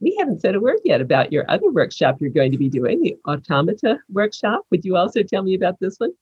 we 0.00 0.16
haven't 0.18 0.40
said 0.40 0.54
a 0.54 0.60
word 0.60 0.80
yet 0.84 1.00
about 1.00 1.32
your 1.32 1.44
other 1.50 1.70
workshop 1.70 2.20
you're 2.20 2.30
going 2.30 2.52
to 2.52 2.58
be 2.58 2.68
doing, 2.68 3.02
the 3.02 3.16
automata 3.26 3.98
workshop. 4.10 4.64
Would 4.70 4.84
you 4.84 4.96
also 4.96 5.22
tell 5.22 5.42
me 5.42 5.54
about 5.54 5.78
this 5.80 5.96
one? 5.98 6.12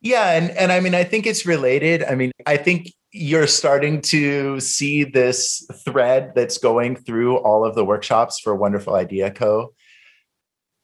Yeah, 0.00 0.32
and 0.32 0.50
and 0.50 0.70
I 0.70 0.80
mean 0.80 0.94
I 0.94 1.04
think 1.04 1.26
it's 1.26 1.46
related. 1.46 2.04
I 2.04 2.14
mean, 2.14 2.32
I 2.46 2.56
think 2.56 2.92
you're 3.12 3.46
starting 3.46 4.00
to 4.02 4.60
see 4.60 5.04
this 5.04 5.66
thread 5.84 6.32
that's 6.34 6.58
going 6.58 6.96
through 6.96 7.38
all 7.38 7.64
of 7.64 7.74
the 7.74 7.84
workshops 7.84 8.38
for 8.38 8.54
Wonderful 8.54 8.94
Idea 8.94 9.30
Co. 9.30 9.72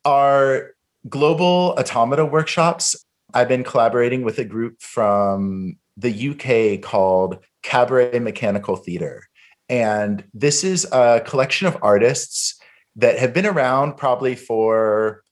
Our 0.05 0.75
global 1.09 1.75
automata 1.79 2.25
workshops, 2.25 2.97
I've 3.35 3.49
been 3.49 3.65
collaborating 3.65 4.23
with 4.23 4.39
a 4.39 4.45
group 4.45 4.81
from 4.81 5.77
the 5.97 6.31
UK 6.31 6.83
called 6.83 7.39
Cabaret 7.63 8.19
Mechanical 8.19 8.77
Theater. 8.77 9.29
And 9.69 10.25
this 10.35 10.65
is 10.65 10.87
a 10.93 11.23
collection 11.25 11.67
of 11.67 11.79
artists 11.83 12.59
that 12.97 13.19
have 13.19 13.33
been 13.33 13.47
around 13.47 13.97
probably 13.97 14.35
for 14.35 15.23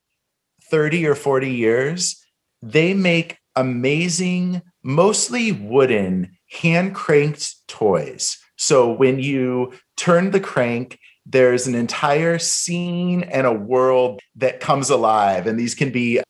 30 0.71 1.07
or 1.07 1.14
40 1.14 1.51
years. 1.51 2.25
They 2.62 2.95
make 2.95 3.38
amazing, 3.55 4.62
mostly 4.83 5.53
wooden, 5.53 6.37
hand 6.51 6.95
cranked 6.95 7.55
toys. 7.68 8.38
So 8.57 8.92
when 8.92 9.18
you 9.18 9.73
turn 9.97 10.31
the 10.31 10.40
crank, 10.40 10.99
there's 11.27 11.66
an 11.66 11.75
entire 11.75 12.38
scene 12.38 13.23
and 13.25 13.47
a 13.47 13.53
world 13.53 14.21
that 14.37 14.61
comes 14.61 14.90
alive. 14.90 15.47
And 15.47 15.59
these 15.59 15.75
can 15.75 15.90
be, 15.90 16.21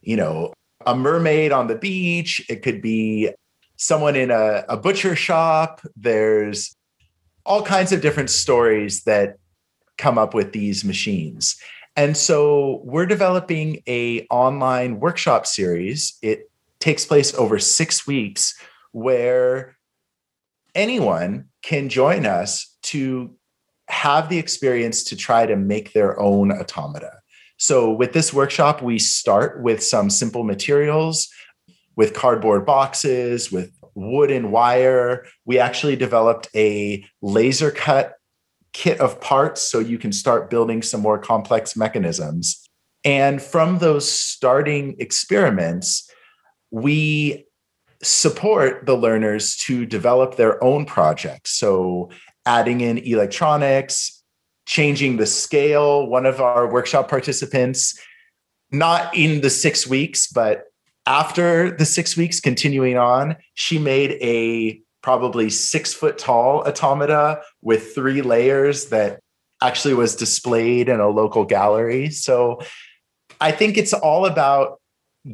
you 0.00 0.16
know, 0.16 0.52
a 0.86 0.94
mermaid 0.96 1.52
on 1.52 1.66
the 1.66 1.76
beach, 1.76 2.44
it 2.48 2.62
could 2.62 2.82
be 2.82 3.30
someone 3.76 4.16
in 4.16 4.30
a, 4.30 4.64
a 4.68 4.76
butcher 4.76 5.16
shop. 5.16 5.80
There's 5.96 6.74
all 7.44 7.62
kinds 7.62 7.92
of 7.92 8.00
different 8.00 8.30
stories 8.30 9.04
that 9.04 9.36
come 9.98 10.18
up 10.18 10.34
with 10.34 10.52
these 10.52 10.84
machines. 10.84 11.60
And 11.96 12.16
so 12.16 12.80
we're 12.84 13.06
developing 13.06 13.82
a 13.86 14.26
online 14.30 15.00
workshop 15.00 15.46
series. 15.46 16.16
It 16.22 16.50
takes 16.78 17.04
place 17.04 17.34
over 17.34 17.58
6 17.58 18.06
weeks 18.06 18.58
where 18.92 19.76
anyone 20.74 21.48
can 21.62 21.88
join 21.88 22.26
us 22.26 22.76
to 22.82 23.36
have 23.88 24.28
the 24.28 24.38
experience 24.38 25.04
to 25.04 25.16
try 25.16 25.44
to 25.44 25.56
make 25.56 25.92
their 25.92 26.18
own 26.18 26.50
automata. 26.50 27.12
So 27.58 27.92
with 27.92 28.12
this 28.14 28.32
workshop 28.32 28.82
we 28.82 28.98
start 28.98 29.62
with 29.62 29.82
some 29.82 30.08
simple 30.08 30.44
materials 30.44 31.28
with 31.94 32.14
cardboard 32.14 32.64
boxes, 32.64 33.52
with 33.52 33.70
wood 33.94 34.30
and 34.30 34.52
wire. 34.52 35.26
We 35.44 35.58
actually 35.58 35.96
developed 35.96 36.48
a 36.54 37.04
laser 37.20 37.70
cut 37.70 38.14
kit 38.72 39.00
of 39.00 39.20
parts 39.20 39.60
so 39.60 39.78
you 39.78 39.98
can 39.98 40.12
start 40.12 40.50
building 40.50 40.82
some 40.82 41.00
more 41.00 41.18
complex 41.18 41.76
mechanisms. 41.76 42.66
And 43.04 43.42
from 43.42 43.78
those 43.78 44.10
starting 44.10 44.96
experiments, 44.98 46.10
we 46.70 47.46
support 48.02 48.86
the 48.86 48.96
learners 48.96 49.56
to 49.56 49.86
develop 49.86 50.36
their 50.36 50.62
own 50.62 50.84
projects. 50.84 51.52
So, 51.56 52.10
adding 52.46 52.80
in 52.80 52.98
electronics, 52.98 54.22
changing 54.66 55.16
the 55.16 55.26
scale. 55.26 56.06
One 56.06 56.26
of 56.26 56.40
our 56.40 56.70
workshop 56.70 57.08
participants, 57.08 57.98
not 58.70 59.14
in 59.16 59.40
the 59.40 59.50
six 59.50 59.86
weeks, 59.86 60.26
but 60.26 60.64
after 61.06 61.70
the 61.70 61.84
six 61.84 62.16
weeks, 62.16 62.40
continuing 62.40 62.96
on, 62.96 63.36
she 63.54 63.78
made 63.78 64.12
a 64.20 64.80
probably 65.02 65.50
six 65.50 65.92
foot 65.92 66.16
tall 66.16 66.66
automata 66.66 67.42
with 67.60 67.94
three 67.94 68.22
layers 68.22 68.86
that 68.86 69.20
actually 69.60 69.94
was 69.94 70.16
displayed 70.16 70.88
in 70.88 71.00
a 71.00 71.08
local 71.08 71.44
gallery. 71.44 72.10
So 72.10 72.60
I 73.40 73.52
think 73.52 73.76
it's 73.76 73.92
all 73.92 74.26
about 74.26 74.80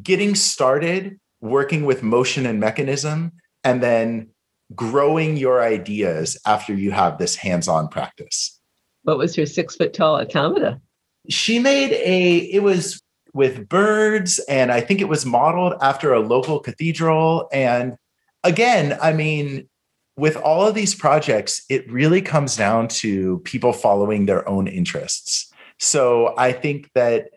getting 0.03 0.35
started, 0.35 1.19
working 1.41 1.85
with 1.85 2.03
motion 2.03 2.47
and 2.47 2.61
mechanism, 2.61 3.33
and 3.65 3.83
then 3.83 4.31
growing 4.75 5.37
your 5.37 5.63
ideas 5.63 6.39
after 6.47 6.75
you 6.75 6.91
have 6.91 7.19
this 7.19 7.37
hands 7.37 7.69
on 7.69 7.89
practice. 7.89 8.59
What 9.03 9.19
was 9.19 9.37
your 9.37 9.47
six 9.47 9.77
foot 9.77 9.93
tall 9.93 10.21
automata? 10.21 10.81
She 11.29 11.59
made 11.59 11.93
a, 11.93 12.39
it 12.39 12.63
was 12.63 13.03
with 13.35 13.69
birds, 13.69 14.39
and 14.49 14.73
I 14.73 14.81
think 14.81 15.01
it 15.01 15.09
was 15.09 15.27
modeled 15.27 15.75
after 15.81 16.13
a 16.13 16.21
local 16.21 16.61
cathedral. 16.61 17.49
And 17.53 17.97
again, 18.45 18.99
I 19.01 19.13
mean, 19.13 19.69
with 20.17 20.37
all 20.37 20.67
of 20.67 20.75
these 20.75 20.95
projects, 20.95 21.65
it 21.69 21.91
really 21.91 22.21
comes 22.21 22.57
down 22.57 22.89
to 22.89 23.39
people 23.41 23.73
following 23.73 24.27
their 24.27 24.49
own 24.49 24.67
interests. 24.67 25.53
So 25.79 26.35
I 26.37 26.53
think 26.53 26.91
that 26.95 27.31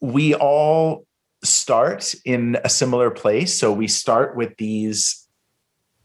we 0.00 0.34
all 0.34 1.06
start 1.42 2.14
in 2.24 2.58
a 2.64 2.68
similar 2.68 3.10
place. 3.10 3.58
So 3.58 3.72
we 3.72 3.88
start 3.88 4.36
with 4.36 4.56
these, 4.58 5.26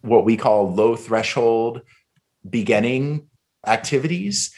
what 0.01 0.23
we 0.23 0.37
call 0.37 0.73
low 0.73 0.95
threshold 0.95 1.81
beginning 2.49 3.27
activities. 3.67 4.53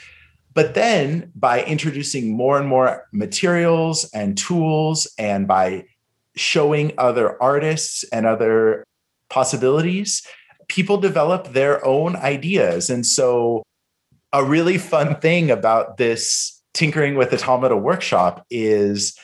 But 0.54 0.74
then 0.74 1.32
by 1.36 1.64
introducing 1.64 2.36
more 2.36 2.58
and 2.58 2.68
more 2.68 3.08
materials 3.14 4.10
and 4.14 4.38
tools, 4.38 5.12
and 5.18 5.48
by 5.48 5.86
showing 6.36 6.94
other 6.98 7.42
artists 7.42 8.04
and 8.12 8.26
other 8.26 8.84
possibilities, 9.30 10.26
people 10.68 10.98
develop 10.98 11.54
their 11.54 11.86
own 11.86 12.16
ideas. 12.16 12.90
And 12.90 13.06
so, 13.06 13.64
a 14.34 14.44
really 14.44 14.78
fun 14.78 15.20
thing 15.20 15.52
about 15.52 15.98
this 15.98 16.62
Tinkering 16.74 17.16
with 17.16 17.34
Automata 17.34 17.76
workshop 17.76 18.46
is 18.50 19.18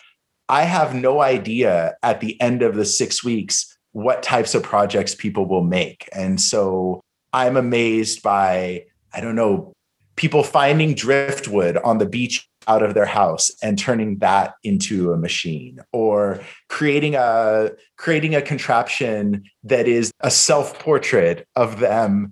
I 0.50 0.64
have 0.64 0.94
no 0.94 1.22
idea 1.22 1.96
at 2.04 2.20
the 2.20 2.40
end 2.42 2.62
of 2.62 2.76
the 2.76 2.84
six 2.84 3.24
weeks 3.24 3.78
what 3.94 4.22
types 4.22 4.54
of 4.54 4.64
projects 4.64 5.16
people 5.16 5.46
will 5.46 5.64
make. 5.64 6.10
And 6.14 6.40
so, 6.40 7.02
I'm 7.34 7.58
amazed 7.58 8.24
by, 8.24 8.86
I 9.14 9.22
don't 9.22 9.36
know, 9.36 9.74
people 10.18 10.44
finding 10.44 10.94
driftwood 10.94 11.78
on 11.78 12.00
the 12.00 12.06
beach 12.06 12.50
out 12.68 12.84
of 12.84 12.94
their 12.94 13.06
house 13.06 13.50
and 13.64 13.80
turning 13.80 14.18
that 14.18 14.56
into 14.64 15.14
a 15.14 15.18
machine 15.18 15.80
or 15.94 16.42
creating 16.68 17.16
a 17.16 17.72
creating 17.96 18.36
a 18.36 18.42
contraption 18.42 19.44
that 19.64 19.88
is 19.88 20.12
a 20.20 20.30
self-portrait 20.30 21.48
of 21.56 21.80
them 21.80 22.30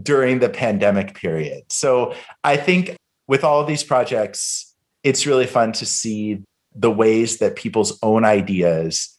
during 0.00 0.38
the 0.38 0.48
pandemic 0.48 1.14
period. 1.14 1.62
So 1.68 2.14
I 2.42 2.56
think 2.56 2.96
with 3.26 3.44
all 3.44 3.64
these 3.64 3.84
projects 3.84 4.74
it's 5.02 5.26
really 5.26 5.46
fun 5.46 5.72
to 5.72 5.84
see 5.84 6.42
the 6.74 6.90
ways 6.90 7.36
that 7.38 7.56
people's 7.56 7.98
own 8.02 8.24
ideas 8.24 9.18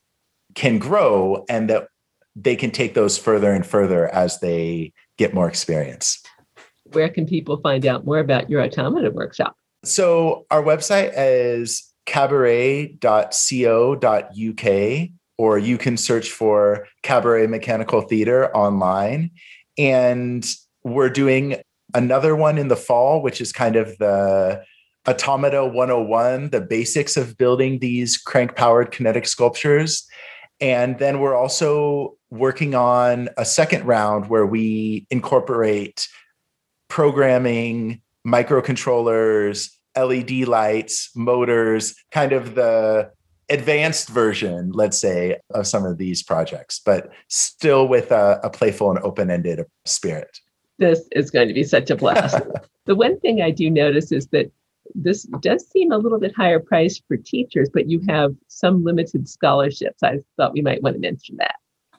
can 0.55 0.79
grow 0.79 1.45
and 1.47 1.69
that 1.69 1.89
they 2.35 2.55
can 2.55 2.71
take 2.71 2.95
those 2.95 3.17
further 3.17 3.51
and 3.51 3.65
further 3.65 4.07
as 4.07 4.39
they 4.39 4.91
get 5.17 5.33
more 5.33 5.47
experience 5.47 6.21
where 6.91 7.09
can 7.09 7.25
people 7.25 7.57
find 7.57 7.85
out 7.85 8.05
more 8.05 8.19
about 8.19 8.49
your 8.49 8.61
automata 8.61 9.11
workshop? 9.11 9.55
So 9.83 10.45
our 10.49 10.63
website 10.63 11.11
is 11.15 11.91
cabaret.co.uk, 12.05 12.99
or 15.37 15.57
you 15.57 15.77
can 15.77 15.97
search 15.97 16.31
for 16.31 16.87
Cabaret 17.03 17.47
Mechanical 17.47 18.01
Theater 18.01 18.55
online. 18.55 19.31
And 19.77 20.45
we're 20.83 21.09
doing 21.09 21.57
another 21.93 22.35
one 22.35 22.57
in 22.57 22.67
the 22.67 22.75
fall, 22.75 23.21
which 23.21 23.41
is 23.41 23.51
kind 23.51 23.75
of 23.75 23.97
the 23.97 24.63
Automata 25.07 25.65
101, 25.65 26.49
the 26.49 26.61
basics 26.61 27.17
of 27.17 27.37
building 27.37 27.79
these 27.79 28.17
crank 28.17 28.55
powered 28.55 28.91
kinetic 28.91 29.27
sculptures. 29.27 30.07
And 30.59 30.97
then 30.99 31.19
we're 31.19 31.35
also 31.35 32.17
working 32.29 32.75
on 32.75 33.29
a 33.37 33.45
second 33.45 33.85
round 33.85 34.29
where 34.29 34.45
we 34.45 35.05
incorporate 35.11 36.07
programming, 36.95 38.01
microcontrollers, 38.25 39.69
LED 39.97 40.47
lights, 40.47 41.11
motors, 41.13 41.93
kind 42.11 42.31
of 42.31 42.55
the 42.55 43.11
advanced 43.49 44.07
version, 44.07 44.71
let's 44.71 44.97
say, 44.97 45.35
of 45.49 45.67
some 45.67 45.83
of 45.85 45.97
these 45.97 46.23
projects, 46.23 46.79
but 46.79 47.09
still 47.27 47.89
with 47.89 48.11
a, 48.11 48.39
a 48.43 48.49
playful 48.49 48.91
and 48.91 48.99
open 48.99 49.29
ended 49.29 49.59
spirit. 49.83 50.39
This 50.79 51.01
is 51.11 51.29
going 51.29 51.49
to 51.49 51.53
be 51.53 51.65
such 51.65 51.89
a 51.89 51.97
blast. 51.97 52.41
the 52.85 52.95
one 52.95 53.19
thing 53.19 53.41
I 53.41 53.51
do 53.51 53.69
notice 53.69 54.13
is 54.13 54.27
that 54.27 54.49
this 54.93 55.23
does 55.41 55.69
seem 55.69 55.91
a 55.91 55.97
little 55.97 56.17
bit 56.17 56.33
higher 56.33 56.61
price 56.61 57.01
for 57.09 57.17
teachers, 57.17 57.69
but 57.73 57.89
you 57.89 57.99
have 58.07 58.33
some 58.47 58.85
limited 58.85 59.27
scholarships. 59.27 60.01
I 60.01 60.19
thought 60.37 60.53
we 60.53 60.61
might 60.61 60.81
want 60.81 60.95
to 60.95 61.01
mention 61.01 61.35
that. 61.39 61.55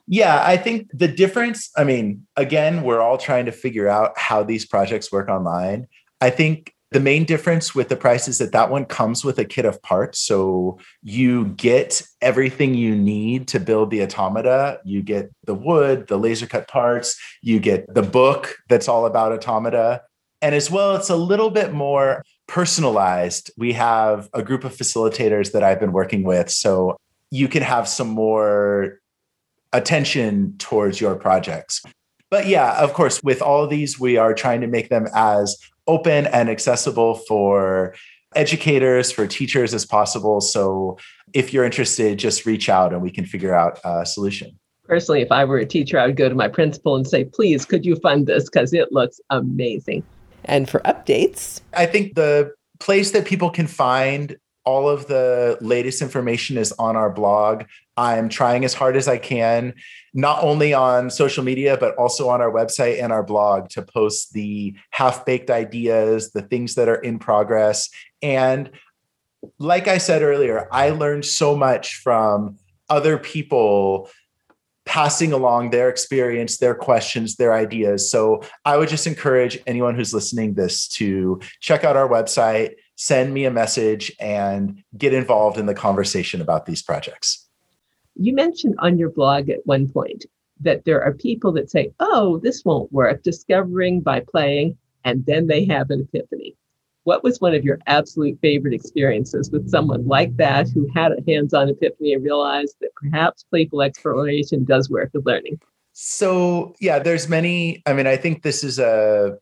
Yeah, 0.07 0.41
I 0.45 0.55
think 0.55 0.89
the 0.93 1.07
difference, 1.07 1.69
I 1.75 1.83
mean, 1.83 2.25
again, 2.37 2.83
we're 2.83 3.01
all 3.01 3.17
trying 3.17 3.45
to 3.45 3.51
figure 3.51 3.89
out 3.89 4.17
how 4.17 4.41
these 4.41 4.65
projects 4.65 5.11
work 5.11 5.27
online. 5.27 5.87
I 6.21 6.29
think 6.29 6.73
the 6.91 6.99
main 7.01 7.25
difference 7.25 7.75
with 7.75 7.89
the 7.89 7.97
price 7.97 8.29
is 8.29 8.37
that 8.37 8.53
that 8.53 8.69
one 8.69 8.85
comes 8.85 9.25
with 9.25 9.37
a 9.37 9.43
kit 9.43 9.65
of 9.65 9.81
parts. 9.81 10.19
So 10.19 10.79
you 11.03 11.47
get 11.47 12.01
everything 12.21 12.75
you 12.75 12.95
need 12.95 13.49
to 13.49 13.59
build 13.59 13.91
the 13.91 14.01
automata. 14.01 14.79
You 14.85 15.03
get 15.03 15.29
the 15.43 15.53
wood, 15.53 16.07
the 16.07 16.17
laser 16.17 16.47
cut 16.47 16.69
parts, 16.69 17.19
you 17.41 17.59
get 17.59 17.93
the 17.93 18.01
book 18.01 18.55
that's 18.69 18.87
all 18.87 19.05
about 19.05 19.33
automata. 19.33 20.03
And 20.41 20.55
as 20.55 20.71
well, 20.71 20.95
it's 20.95 21.09
a 21.09 21.17
little 21.17 21.49
bit 21.49 21.73
more 21.73 22.23
personalized. 22.47 23.51
We 23.57 23.73
have 23.73 24.29
a 24.33 24.41
group 24.41 24.63
of 24.63 24.73
facilitators 24.73 25.51
that 25.51 25.63
I've 25.63 25.81
been 25.81 25.91
working 25.91 26.23
with. 26.23 26.49
So 26.49 26.95
you 27.31 27.49
can 27.49 27.63
have 27.63 27.89
some 27.89 28.07
more 28.07 28.99
attention 29.73 30.55
towards 30.57 30.99
your 31.01 31.15
projects. 31.15 31.81
But 32.29 32.47
yeah, 32.47 32.81
of 32.81 32.93
course, 32.93 33.21
with 33.23 33.41
all 33.41 33.63
of 33.63 33.69
these, 33.69 33.99
we 33.99 34.17
are 34.17 34.33
trying 34.33 34.61
to 34.61 34.67
make 34.67 34.89
them 34.89 35.07
as 35.13 35.57
open 35.87 36.27
and 36.27 36.49
accessible 36.49 37.15
for 37.15 37.95
educators, 38.35 39.11
for 39.11 39.25
teachers 39.25 39.73
as 39.73 39.85
possible. 39.85 40.41
So 40.41 40.97
if 41.33 41.53
you're 41.53 41.63
interested, 41.63 42.19
just 42.19 42.45
reach 42.45 42.67
out 42.69 42.91
and 42.91 43.01
we 43.01 43.11
can 43.11 43.25
figure 43.25 43.55
out 43.55 43.79
a 43.85 44.05
solution. 44.05 44.59
Personally, 44.83 45.21
if 45.21 45.31
I 45.31 45.45
were 45.45 45.57
a 45.57 45.65
teacher, 45.65 45.99
I 45.99 46.05
would 46.07 46.17
go 46.17 46.29
to 46.29 46.35
my 46.35 46.47
principal 46.47 46.95
and 46.95 47.07
say, 47.07 47.25
please, 47.25 47.65
could 47.65 47.85
you 47.85 47.95
fund 47.97 48.27
this? 48.27 48.45
Because 48.45 48.73
it 48.73 48.91
looks 48.91 49.19
amazing. 49.29 50.03
And 50.45 50.69
for 50.69 50.79
updates, 50.81 51.61
I 51.73 51.85
think 51.85 52.15
the 52.15 52.53
place 52.79 53.11
that 53.11 53.25
people 53.25 53.49
can 53.49 53.67
find 53.67 54.37
all 54.67 54.89
of 54.89 55.07
the 55.07 55.57
latest 55.61 56.01
information 56.01 56.57
is 56.57 56.73
on 56.73 56.97
our 56.97 57.09
blog. 57.09 57.63
I'm 57.95 58.27
trying 58.27 58.65
as 58.65 58.73
hard 58.73 58.97
as 58.97 59.07
I 59.07 59.17
can, 59.17 59.73
not 60.13 60.43
only 60.43 60.73
on 60.73 61.09
social 61.09 61.41
media, 61.41 61.77
but 61.77 61.95
also 61.95 62.27
on 62.27 62.41
our 62.41 62.51
website 62.51 63.01
and 63.01 63.13
our 63.13 63.23
blog 63.23 63.69
to 63.69 63.81
post 63.81 64.33
the 64.33 64.75
half 64.89 65.25
baked 65.25 65.49
ideas, 65.49 66.31
the 66.31 66.41
things 66.41 66.75
that 66.75 66.89
are 66.89 66.97
in 66.97 67.17
progress. 67.17 67.89
And 68.21 68.69
like 69.57 69.87
I 69.87 69.99
said 69.99 70.21
earlier, 70.21 70.67
I 70.69 70.89
learned 70.89 71.23
so 71.23 71.55
much 71.55 71.95
from 71.95 72.57
other 72.89 73.17
people 73.17 74.09
passing 74.83 75.31
along 75.31 75.69
their 75.69 75.87
experience, 75.87 76.57
their 76.57 76.75
questions, 76.75 77.37
their 77.37 77.53
ideas. 77.53 78.11
So 78.11 78.43
I 78.65 78.75
would 78.75 78.89
just 78.89 79.07
encourage 79.07 79.57
anyone 79.65 79.95
who's 79.95 80.13
listening 80.13 80.55
this 80.55 80.89
to 80.89 81.39
check 81.61 81.85
out 81.85 81.95
our 81.95 82.09
website, 82.09 82.71
send 82.97 83.33
me 83.33 83.45
a 83.45 83.51
message 83.51 84.11
and 84.19 84.83
get 84.97 85.13
involved 85.13 85.57
in 85.57 85.65
the 85.65 85.73
conversation 85.73 86.41
about 86.41 86.65
these 86.65 86.81
projects. 86.81 87.47
You 88.15 88.33
mentioned 88.33 88.75
on 88.79 88.97
your 88.97 89.09
blog 89.09 89.49
at 89.49 89.65
one 89.65 89.87
point 89.87 90.25
that 90.59 90.83
there 90.85 91.01
are 91.01 91.13
people 91.13 91.51
that 91.53 91.71
say, 91.71 91.93
"Oh, 91.99 92.39
this 92.39 92.65
won't 92.65 92.91
work," 92.91 93.23
discovering 93.23 94.01
by 94.01 94.19
playing 94.21 94.77
and 95.07 95.25
then 95.25 95.47
they 95.47 95.63
have 95.65 95.89
an 95.89 96.01
epiphany. 96.01 96.55
What 97.05 97.23
was 97.23 97.39
one 97.39 97.55
of 97.55 97.63
your 97.63 97.79
absolute 97.87 98.37
favorite 98.41 98.73
experiences 98.73 99.49
with 99.49 99.69
someone 99.69 100.05
like 100.05 100.35
that 100.35 100.67
who 100.67 100.89
had 100.93 101.13
a 101.13 101.23
hands 101.25 101.53
on 101.53 101.69
epiphany 101.69 102.13
and 102.13 102.21
realized 102.21 102.75
that 102.81 102.93
perhaps 102.95 103.45
playful 103.49 103.81
exploration 103.81 104.65
does 104.65 104.89
work 104.89 105.11
with 105.13 105.25
learning? 105.25 105.61
So, 105.93 106.75
yeah, 106.81 106.99
there's 106.99 107.29
many. 107.29 107.81
I 107.85 107.93
mean, 107.93 108.05
I 108.05 108.17
think 108.17 108.43
this 108.43 108.65
is 108.65 108.77
a, 108.77 109.37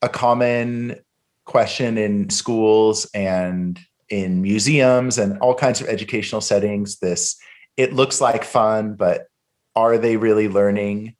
a 0.00 0.08
common 0.08 1.00
question 1.46 1.96
in 1.96 2.28
schools 2.28 3.06
and 3.14 3.80
in 4.08 4.42
museums 4.42 5.18
and 5.18 5.38
all 5.38 5.54
kinds 5.54 5.80
of 5.80 5.88
educational 5.88 6.40
settings. 6.40 6.98
This, 6.98 7.36
it 7.76 7.92
looks 7.92 8.20
like 8.20 8.44
fun, 8.44 8.94
but 8.94 9.26
are 9.74 9.98
they 9.98 10.16
really 10.16 10.48
learning? 10.48 11.14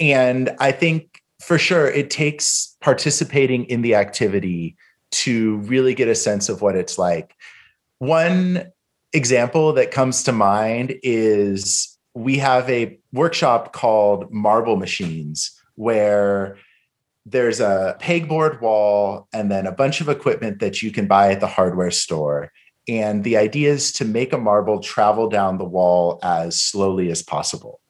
And 0.00 0.54
I 0.58 0.72
think 0.72 1.20
for 1.40 1.58
sure 1.58 1.88
it 1.88 2.10
takes 2.10 2.76
participating 2.80 3.64
in 3.64 3.82
the 3.82 3.94
activity 3.94 4.76
to 5.10 5.58
really 5.58 5.94
get 5.94 6.08
a 6.08 6.14
sense 6.14 6.48
of 6.48 6.62
what 6.62 6.76
it's 6.76 6.98
like. 6.98 7.34
One 7.98 8.70
example 9.12 9.72
that 9.74 9.90
comes 9.90 10.24
to 10.24 10.32
mind 10.32 10.94
is 11.02 11.96
we 12.14 12.38
have 12.38 12.68
a 12.68 12.98
workshop 13.12 13.72
called 13.72 14.32
Marble 14.32 14.76
Machines, 14.76 15.52
where 15.76 16.56
there's 17.26 17.60
a 17.60 17.96
pegboard 18.00 18.60
wall 18.60 19.28
and 19.32 19.50
then 19.50 19.66
a 19.66 19.72
bunch 19.72 20.00
of 20.00 20.08
equipment 20.08 20.60
that 20.60 20.82
you 20.82 20.90
can 20.90 21.06
buy 21.06 21.32
at 21.32 21.40
the 21.40 21.46
hardware 21.46 21.90
store. 21.90 22.52
And 22.86 23.24
the 23.24 23.38
idea 23.38 23.72
is 23.72 23.92
to 23.92 24.04
make 24.04 24.32
a 24.32 24.38
marble 24.38 24.80
travel 24.80 25.28
down 25.28 25.56
the 25.56 25.64
wall 25.64 26.18
as 26.22 26.60
slowly 26.60 27.10
as 27.10 27.22
possible. 27.22 27.80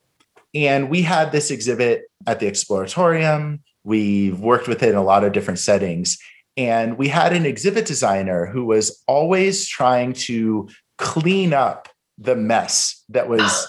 And 0.54 0.88
we 0.88 1.02
had 1.02 1.32
this 1.32 1.50
exhibit 1.50 2.04
at 2.28 2.38
the 2.38 2.46
Exploratorium. 2.46 3.60
We've 3.82 4.38
worked 4.38 4.68
with 4.68 4.82
it 4.84 4.90
in 4.90 4.94
a 4.94 5.02
lot 5.02 5.24
of 5.24 5.32
different 5.32 5.58
settings. 5.58 6.16
And 6.56 6.96
we 6.96 7.08
had 7.08 7.32
an 7.32 7.44
exhibit 7.44 7.86
designer 7.86 8.46
who 8.46 8.64
was 8.64 9.02
always 9.08 9.66
trying 9.66 10.12
to 10.12 10.68
clean 10.98 11.52
up 11.52 11.88
the 12.16 12.36
mess 12.36 13.02
that 13.08 13.28
was 13.28 13.66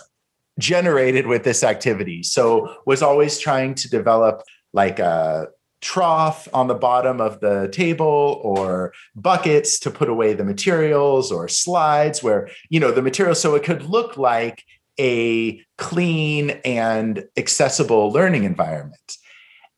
generated 0.60 1.25
with 1.25 1.43
this 1.43 1.63
activity. 1.63 2.21
So 2.21 2.75
was 2.86 3.01
always 3.01 3.39
trying 3.39 3.73
to 3.75 3.89
develop 3.89 4.43
like 4.73 4.99
a 4.99 5.47
trough 5.81 6.47
on 6.53 6.67
the 6.67 6.73
bottom 6.73 7.21
of 7.21 7.39
the 7.41 7.69
table 7.71 8.41
or 8.43 8.93
buckets 9.15 9.79
to 9.79 9.91
put 9.91 10.09
away 10.09 10.33
the 10.33 10.43
materials 10.43 11.31
or 11.31 11.47
slides 11.47 12.23
where 12.23 12.49
you 12.69 12.79
know 12.79 12.91
the 12.91 13.01
material 13.01 13.35
so 13.35 13.55
it 13.55 13.63
could 13.63 13.83
look 13.83 14.17
like 14.17 14.63
a 14.99 15.61
clean 15.77 16.51
and 16.63 17.25
accessible 17.38 18.11
learning 18.11 18.45
environment 18.45 19.17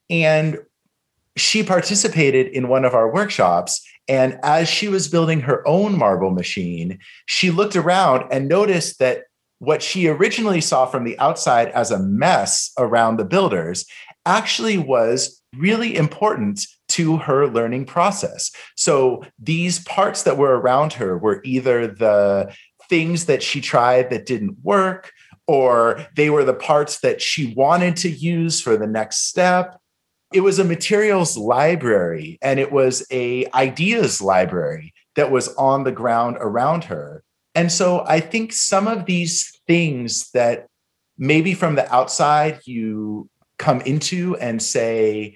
and 0.09 0.59
she 1.37 1.63
participated 1.63 2.47
in 2.47 2.67
one 2.67 2.83
of 2.83 2.93
our 2.93 3.11
workshops. 3.11 3.85
And 4.07 4.39
as 4.43 4.67
she 4.67 4.87
was 4.87 5.07
building 5.07 5.41
her 5.41 5.65
own 5.67 5.97
marble 5.97 6.31
machine, 6.31 6.99
she 7.25 7.51
looked 7.51 7.75
around 7.75 8.27
and 8.31 8.47
noticed 8.47 8.99
that 8.99 9.23
what 9.59 9.81
she 9.81 10.07
originally 10.07 10.61
saw 10.61 10.85
from 10.85 11.03
the 11.03 11.17
outside 11.19 11.69
as 11.69 11.91
a 11.91 11.99
mess 11.99 12.71
around 12.77 13.17
the 13.17 13.25
builders 13.25 13.85
actually 14.25 14.77
was 14.77 15.36
really 15.57 15.95
important 15.95 16.61
to 16.89 17.17
her 17.17 17.47
learning 17.47 17.85
process. 17.85 18.51
So 18.75 19.23
these 19.39 19.79
parts 19.79 20.23
that 20.23 20.37
were 20.37 20.59
around 20.59 20.93
her 20.93 21.17
were 21.17 21.41
either 21.43 21.87
the 21.87 22.53
things 22.89 23.25
that 23.25 23.43
she 23.43 23.59
tried 23.59 24.09
that 24.09 24.25
didn't 24.25 24.57
work, 24.63 25.11
or 25.45 26.05
they 26.15 26.29
were 26.29 26.43
the 26.43 26.53
parts 26.53 26.99
that 26.99 27.21
she 27.21 27.53
wanted 27.55 27.97
to 27.97 28.09
use 28.09 28.61
for 28.61 28.77
the 28.77 28.87
next 28.87 29.27
step 29.27 29.79
it 30.33 30.41
was 30.41 30.59
a 30.59 30.63
materials 30.63 31.37
library 31.37 32.37
and 32.41 32.59
it 32.59 32.71
was 32.71 33.05
a 33.11 33.45
ideas 33.53 34.21
library 34.21 34.93
that 35.15 35.31
was 35.31 35.53
on 35.55 35.83
the 35.83 35.91
ground 35.91 36.37
around 36.39 36.83
her 36.83 37.23
and 37.55 37.71
so 37.71 38.03
i 38.07 38.19
think 38.19 38.51
some 38.51 38.87
of 38.87 39.05
these 39.05 39.59
things 39.67 40.29
that 40.31 40.67
maybe 41.17 41.53
from 41.53 41.75
the 41.75 41.93
outside 41.93 42.59
you 42.65 43.29
come 43.57 43.81
into 43.81 44.35
and 44.37 44.61
say 44.61 45.35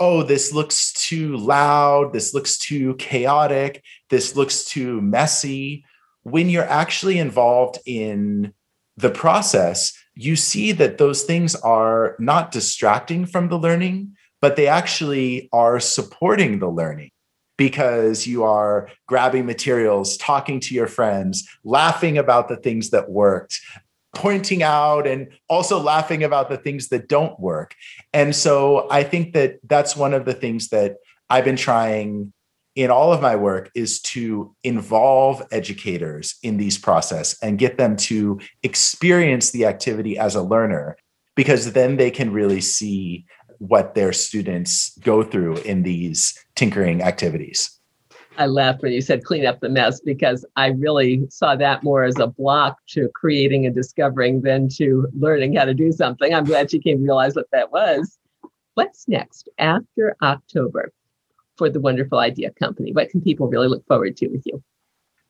oh 0.00 0.22
this 0.22 0.52
looks 0.52 0.92
too 0.94 1.36
loud 1.36 2.12
this 2.12 2.34
looks 2.34 2.58
too 2.58 2.94
chaotic 2.96 3.82
this 4.08 4.34
looks 4.34 4.64
too 4.64 5.00
messy. 5.00 5.84
When 6.22 6.50
you're 6.50 6.64
actually 6.64 7.18
involved 7.18 7.78
in 7.86 8.52
the 8.96 9.10
process 9.10 9.92
you 10.14 10.36
see 10.36 10.72
that 10.72 10.98
those 10.98 11.22
things 11.22 11.54
are 11.54 12.16
not 12.18 12.50
distracting 12.50 13.24
from 13.24 13.48
the 13.48 13.58
learning 13.58 14.16
but 14.40 14.56
they 14.56 14.66
actually 14.66 15.48
are 15.52 15.78
supporting 15.78 16.58
the 16.58 16.68
learning 16.68 17.10
because 17.60 18.26
you 18.26 18.42
are 18.42 18.88
grabbing 19.06 19.44
materials, 19.44 20.16
talking 20.16 20.60
to 20.60 20.74
your 20.74 20.86
friends, 20.86 21.46
laughing 21.62 22.16
about 22.16 22.48
the 22.48 22.56
things 22.56 22.88
that 22.88 23.10
worked, 23.10 23.60
pointing 24.14 24.62
out 24.62 25.06
and 25.06 25.28
also 25.48 25.78
laughing 25.78 26.24
about 26.24 26.48
the 26.48 26.56
things 26.56 26.88
that 26.88 27.08
don't 27.08 27.38
work. 27.38 27.74
And 28.12 28.34
so 28.34 28.88
I 28.90 29.04
think 29.04 29.34
that 29.34 29.60
that's 29.64 29.96
one 29.96 30.14
of 30.14 30.24
the 30.24 30.34
things 30.34 30.68
that 30.68 30.96
I've 31.28 31.44
been 31.44 31.56
trying 31.56 32.32
in 32.76 32.90
all 32.90 33.12
of 33.12 33.20
my 33.20 33.36
work 33.36 33.70
is 33.74 34.00
to 34.00 34.54
involve 34.64 35.42
educators 35.52 36.36
in 36.42 36.56
these 36.56 36.78
process 36.78 37.36
and 37.42 37.58
get 37.58 37.78
them 37.78 37.96
to 37.96 38.40
experience 38.62 39.50
the 39.50 39.66
activity 39.66 40.16
as 40.16 40.34
a 40.34 40.42
learner 40.42 40.96
because 41.36 41.72
then 41.72 41.96
they 41.96 42.10
can 42.10 42.32
really 42.32 42.60
see 42.60 43.24
what 43.58 43.94
their 43.94 44.12
students 44.12 44.96
go 44.98 45.22
through 45.22 45.56
in 45.58 45.82
these 45.82 46.38
tinkering 46.54 47.02
activities. 47.02 47.79
I 48.40 48.46
laughed 48.46 48.80
when 48.80 48.92
you 48.92 49.02
said 49.02 49.22
clean 49.22 49.44
up 49.44 49.60
the 49.60 49.68
mess 49.68 50.00
because 50.00 50.46
I 50.56 50.68
really 50.68 51.26
saw 51.28 51.56
that 51.56 51.82
more 51.82 52.04
as 52.04 52.18
a 52.18 52.26
block 52.26 52.78
to 52.88 53.10
creating 53.14 53.66
and 53.66 53.74
discovering 53.74 54.40
than 54.40 54.70
to 54.76 55.06
learning 55.12 55.56
how 55.56 55.66
to 55.66 55.74
do 55.74 55.92
something. 55.92 56.32
I'm 56.32 56.46
glad 56.46 56.72
you 56.72 56.80
came 56.80 56.96
to 56.96 57.04
realize 57.04 57.36
what 57.36 57.50
that 57.52 57.70
was. 57.70 58.18
What's 58.74 59.06
next 59.06 59.50
after 59.58 60.16
October 60.22 60.90
for 61.58 61.68
the 61.68 61.80
Wonderful 61.80 62.18
Idea 62.18 62.50
Company? 62.52 62.92
What 62.92 63.10
can 63.10 63.20
people 63.20 63.46
really 63.46 63.68
look 63.68 63.86
forward 63.86 64.16
to 64.16 64.28
with 64.28 64.46
you? 64.46 64.62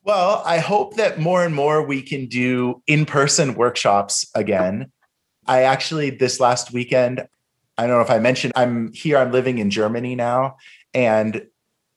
Well, 0.05 0.44
I 0.46 0.59
hope 0.59 0.94
that 0.94 1.18
more 1.18 1.44
and 1.44 1.53
more 1.53 1.83
we 1.83 2.03
can 2.03 2.27
do 2.27 2.81
in 2.87 3.07
person 3.07 3.55
workshops 3.55 4.31
again. 4.37 4.92
I 5.49 5.62
actually, 5.64 6.11
this 6.11 6.38
last 6.38 6.73
weekend, 6.73 7.27
I 7.77 7.88
don't 7.88 7.96
know 7.96 8.03
if 8.03 8.11
I 8.11 8.20
mentioned 8.20 8.53
I'm 8.55 8.92
here, 8.92 9.19
I'm 9.19 9.33
living 9.33 9.58
in 9.58 9.69
Germany 9.69 10.15
now. 10.15 10.58
And 10.94 11.46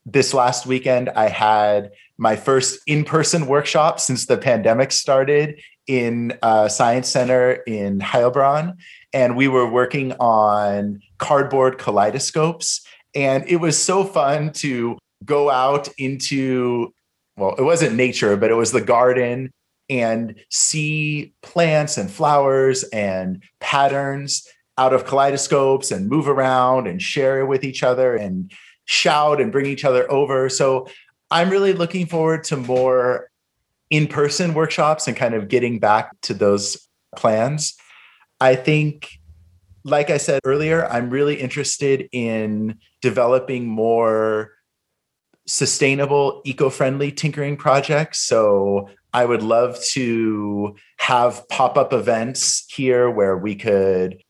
this 0.06 0.34
last 0.34 0.66
weekend, 0.66 1.10
I 1.10 1.30
had 1.30 1.92
my 2.18 2.36
first 2.36 2.80
in 2.88 3.06
person 3.06 3.48
workshop 3.48 4.00
since 4.00 4.26
the 4.26 4.38
pandemic 4.38 4.92
started 4.92 5.62
in 5.88 6.38
a 6.42 6.70
Science 6.70 7.10
Center 7.10 7.54
in 7.68 8.00
Heilbronn. 8.00 8.78
And 9.14 9.36
we 9.36 9.48
were 9.48 9.70
working 9.70 10.14
on 10.14 11.02
cardboard 11.20 11.78
kaleidoscopes. 11.78 12.86
And 13.16 13.44
it 13.48 13.58
was 13.58 13.82
so 13.82 14.04
fun 14.04 14.52
to 14.54 14.98
go 15.24 15.50
out 15.50 15.88
into, 15.98 16.94
well, 17.38 17.56
it 17.58 17.64
wasn't 17.64 17.96
nature, 17.96 18.36
but 18.38 18.52
it 18.52 18.56
was 18.56 18.72
the 18.72 18.82
garden 18.82 19.52
and 19.90 20.36
see 20.50 21.34
plants 21.42 21.98
and 21.98 22.10
flowers 22.10 22.84
and 22.86 23.44
patterns 23.60 24.48
out 24.78 24.94
of 24.94 25.06
kaleidoscopes 25.06 25.92
and 25.92 26.10
move 26.10 26.28
around 26.28 26.88
and 26.88 27.02
share 27.02 27.46
with 27.46 27.64
each 27.64 27.84
other 27.84 28.16
and 28.16 28.52
shout 28.86 29.42
and 29.42 29.52
bring 29.52 29.66
each 29.66 29.86
other 29.86 30.10
over. 30.12 30.50
So 30.50 30.88
I'm 31.32 31.50
really 31.50 31.74
looking 31.74 32.06
forward 32.06 32.44
to 32.46 32.58
more 32.58 33.30
in 33.90 34.08
person 34.08 34.54
workshops 34.54 35.08
and 35.08 35.16
kind 35.16 35.34
of 35.34 35.48
getting 35.48 35.80
back 35.80 36.20
to 36.22 36.34
those 36.34 36.88
plans. 37.16 37.76
I 38.40 38.56
think, 38.56 39.20
like 39.84 40.10
I 40.10 40.18
said 40.18 40.42
earlier, 40.46 40.88
I'm 40.88 41.10
really 41.10 41.36
interested 41.36 42.10
in 42.12 42.80
developing 43.02 43.68
more 43.68 44.52
sustainable, 45.46 46.42
eco 46.46 46.70
friendly 46.70 47.12
tinkering 47.12 47.58
projects. 47.58 48.20
So 48.20 48.90
I 49.14 49.26
would 49.26 49.44
love 49.44 49.80
to 49.92 50.76
have 50.98 51.48
pop 51.50 51.78
up 51.78 51.94
events 51.94 52.66
here 52.70 53.10
where 53.10 53.38
we 53.38 53.56
could 53.56 54.23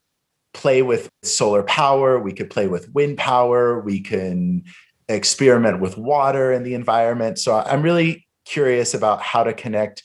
play 0.53 0.81
with 0.81 1.09
solar 1.23 1.63
power, 1.63 2.19
we 2.19 2.31
could 2.31 2.49
play 2.49 2.67
with 2.67 2.93
wind 2.93 3.17
power, 3.17 3.79
we 3.79 3.99
can 3.99 4.63
experiment 5.09 5.79
with 5.79 5.97
water 5.97 6.51
in 6.51 6.63
the 6.63 6.73
environment. 6.73 7.39
So 7.39 7.55
I'm 7.55 7.81
really 7.81 8.25
curious 8.45 8.93
about 8.93 9.21
how 9.21 9.43
to 9.43 9.53
connect 9.53 10.03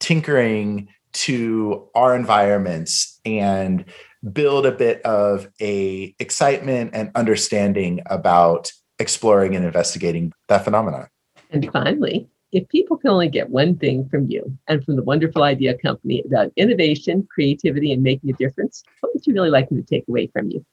tinkering 0.00 0.88
to 1.12 1.88
our 1.94 2.14
environments 2.14 3.20
and 3.24 3.84
build 4.32 4.66
a 4.66 4.72
bit 4.72 5.02
of 5.02 5.48
a 5.60 6.14
excitement 6.18 6.90
and 6.94 7.10
understanding 7.14 8.00
about 8.06 8.72
exploring 8.98 9.56
and 9.56 9.64
investigating 9.64 10.32
that 10.48 10.64
phenomenon. 10.64 11.08
And 11.50 11.70
finally, 11.72 12.28
if 12.52 12.68
people 12.68 12.96
can 12.96 13.10
only 13.10 13.28
get 13.28 13.50
one 13.50 13.76
thing 13.76 14.08
from 14.08 14.28
you 14.28 14.56
and 14.66 14.84
from 14.84 14.96
the 14.96 15.02
Wonderful 15.02 15.42
Idea 15.42 15.76
Company 15.78 16.22
about 16.26 16.52
innovation, 16.56 17.26
creativity, 17.32 17.92
and 17.92 18.02
making 18.02 18.30
a 18.30 18.32
difference, 18.34 18.82
what 19.00 19.14
would 19.14 19.26
you 19.26 19.34
really 19.34 19.50
like 19.50 19.68
them 19.68 19.78
to 19.82 19.86
take 19.86 20.04
away 20.08 20.26
from 20.28 20.50
you? 20.50 20.64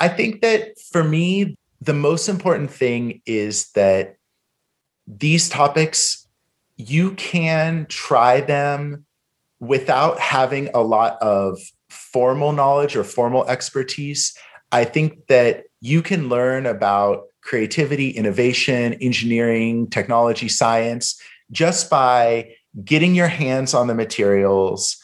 I 0.00 0.08
think 0.08 0.42
that 0.42 0.78
for 0.78 1.04
me, 1.04 1.56
the 1.80 1.94
most 1.94 2.28
important 2.28 2.70
thing 2.70 3.22
is 3.26 3.70
that 3.72 4.16
these 5.06 5.48
topics, 5.48 6.26
you 6.76 7.12
can 7.12 7.86
try 7.88 8.40
them 8.40 9.04
without 9.60 10.18
having 10.18 10.68
a 10.74 10.80
lot 10.80 11.16
of 11.22 11.58
formal 11.88 12.52
knowledge 12.52 12.96
or 12.96 13.04
formal 13.04 13.46
expertise. 13.46 14.36
I 14.72 14.84
think 14.84 15.26
that 15.28 15.64
you 15.80 16.02
can 16.02 16.28
learn 16.28 16.66
about 16.66 17.24
creativity, 17.44 18.10
innovation, 18.10 18.94
engineering, 18.94 19.86
technology, 19.86 20.48
science, 20.48 21.20
just 21.50 21.90
by 21.90 22.50
getting 22.84 23.14
your 23.14 23.28
hands 23.28 23.74
on 23.74 23.86
the 23.86 23.94
materials, 23.94 24.96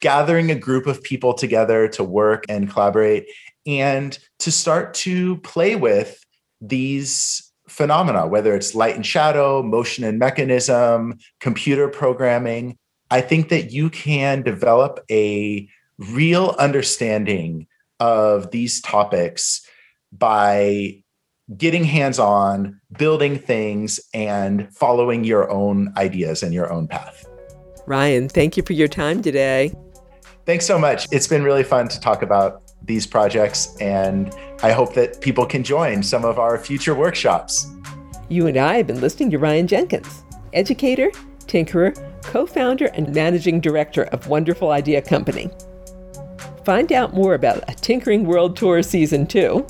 gathering 0.00 0.50
a 0.50 0.54
group 0.54 0.86
of 0.86 1.02
people 1.02 1.34
together 1.34 1.88
to 1.88 2.04
work 2.04 2.44
and 2.48 2.70
collaborate, 2.70 3.26
and 3.66 4.18
to 4.38 4.50
start 4.50 4.94
to 4.94 5.36
play 5.38 5.76
with 5.76 6.24
these 6.60 7.52
phenomena, 7.68 8.26
whether 8.26 8.54
it's 8.54 8.74
light 8.74 8.94
and 8.94 9.04
shadow, 9.04 9.62
motion 9.62 10.04
and 10.04 10.18
mechanism, 10.18 11.18
computer 11.40 11.88
programming. 11.88 12.78
I 13.10 13.20
think 13.20 13.48
that 13.50 13.72
you 13.72 13.90
can 13.90 14.42
develop 14.42 15.04
a 15.10 15.68
real 15.98 16.54
understanding 16.58 17.66
of 18.00 18.52
these 18.52 18.80
topics 18.80 19.66
by 20.12 21.02
getting 21.56 21.84
hands 21.84 22.18
on, 22.18 22.80
building 22.98 23.38
things, 23.38 24.00
and 24.12 24.72
following 24.74 25.24
your 25.24 25.50
own 25.50 25.92
ideas 25.96 26.42
and 26.42 26.52
your 26.52 26.70
own 26.72 26.86
path. 26.86 27.26
Ryan, 27.86 28.28
thank 28.28 28.56
you 28.56 28.62
for 28.62 28.74
your 28.74 28.88
time 28.88 29.22
today. 29.22 29.72
Thanks 30.44 30.66
so 30.66 30.78
much. 30.78 31.06
It's 31.10 31.26
been 31.26 31.42
really 31.42 31.64
fun 31.64 31.88
to 31.88 32.00
talk 32.00 32.22
about 32.22 32.62
these 32.84 33.06
projects, 33.06 33.76
and 33.80 34.34
I 34.62 34.72
hope 34.72 34.94
that 34.94 35.20
people 35.20 35.46
can 35.46 35.62
join 35.62 36.02
some 36.02 36.24
of 36.24 36.38
our 36.38 36.58
future 36.58 36.94
workshops. 36.94 37.70
You 38.28 38.46
and 38.46 38.56
I 38.56 38.76
have 38.76 38.86
been 38.86 39.00
listening 39.00 39.30
to 39.30 39.38
Ryan 39.38 39.66
Jenkins, 39.66 40.24
educator, 40.52 41.10
tinkerer, 41.46 41.96
co 42.22 42.46
founder, 42.46 42.86
and 42.86 43.14
managing 43.14 43.60
director 43.60 44.04
of 44.04 44.28
Wonderful 44.28 44.70
Idea 44.70 45.00
Company. 45.00 45.50
Find 46.64 46.92
out 46.92 47.14
more 47.14 47.32
about 47.32 47.64
a 47.68 47.74
Tinkering 47.74 48.24
World 48.24 48.54
Tour 48.54 48.82
Season 48.82 49.26
2 49.26 49.66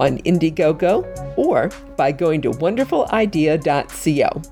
on 0.00 0.18
Indiegogo 0.18 1.36
or 1.36 1.70
by 1.96 2.12
going 2.12 2.42
to 2.42 2.50
wonderfulidea.co. 2.50 4.42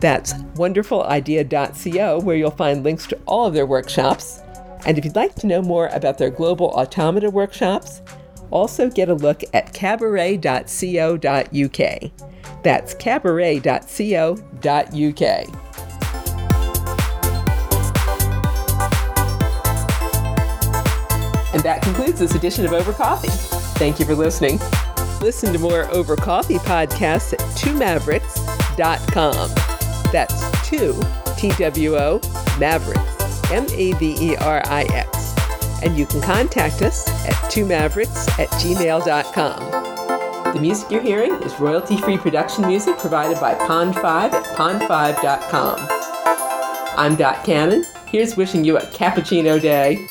That's 0.00 0.32
wonderfulidea.co, 0.32 2.20
where 2.20 2.36
you'll 2.36 2.50
find 2.52 2.84
links 2.84 3.06
to 3.08 3.18
all 3.26 3.46
of 3.46 3.54
their 3.54 3.66
workshops. 3.66 4.42
And 4.86 4.96
if 4.96 5.04
you'd 5.04 5.16
like 5.16 5.34
to 5.36 5.46
know 5.46 5.60
more 5.60 5.88
about 5.88 6.18
their 6.18 6.30
global 6.30 6.68
automata 6.68 7.30
workshops, 7.30 8.00
also 8.50 8.88
get 8.88 9.08
a 9.08 9.14
look 9.14 9.42
at 9.52 9.72
cabaret.co.uk. 9.74 10.42
That's 12.62 12.94
cabaret.co.uk. 12.94 13.68
And 21.54 21.62
that 21.62 21.82
concludes 21.82 22.20
this 22.20 22.34
edition 22.34 22.66
of 22.66 22.72
Over 22.72 22.92
Coffee. 22.92 23.57
Thank 23.78 24.00
you 24.00 24.06
for 24.06 24.16
listening. 24.16 24.58
Listen 25.20 25.52
to 25.52 25.58
more 25.58 25.84
Over 25.92 26.16
Coffee 26.16 26.58
podcasts 26.58 27.32
at 27.32 27.38
twomaverix.com. 27.56 29.50
That's 30.12 30.68
two, 30.68 31.00
T 31.36 31.50
W 31.62 31.96
O, 31.96 32.20
Mavericks, 32.58 33.52
M 33.52 33.66
A 33.70 33.92
V 33.92 34.16
E 34.20 34.34
R 34.36 34.62
I 34.66 34.82
X. 34.92 35.34
And 35.82 35.96
you 35.96 36.06
can 36.06 36.20
contact 36.22 36.82
us 36.82 37.06
at 37.24 37.34
twomaverix 37.52 38.28
at 38.40 38.48
gmail.com. 38.48 40.54
The 40.54 40.60
music 40.60 40.90
you're 40.90 41.00
hearing 41.00 41.34
is 41.42 41.60
royalty 41.60 41.98
free 41.98 42.18
production 42.18 42.66
music 42.66 42.98
provided 42.98 43.38
by 43.38 43.54
Pond5 43.54 44.32
at 44.32 44.44
pond5.com. 44.56 45.86
I'm 46.98 47.14
Dot 47.14 47.44
Cannon. 47.44 47.84
Here's 48.06 48.36
wishing 48.36 48.64
you 48.64 48.76
a 48.78 48.86
cappuccino 48.86 49.60
day. 49.60 50.08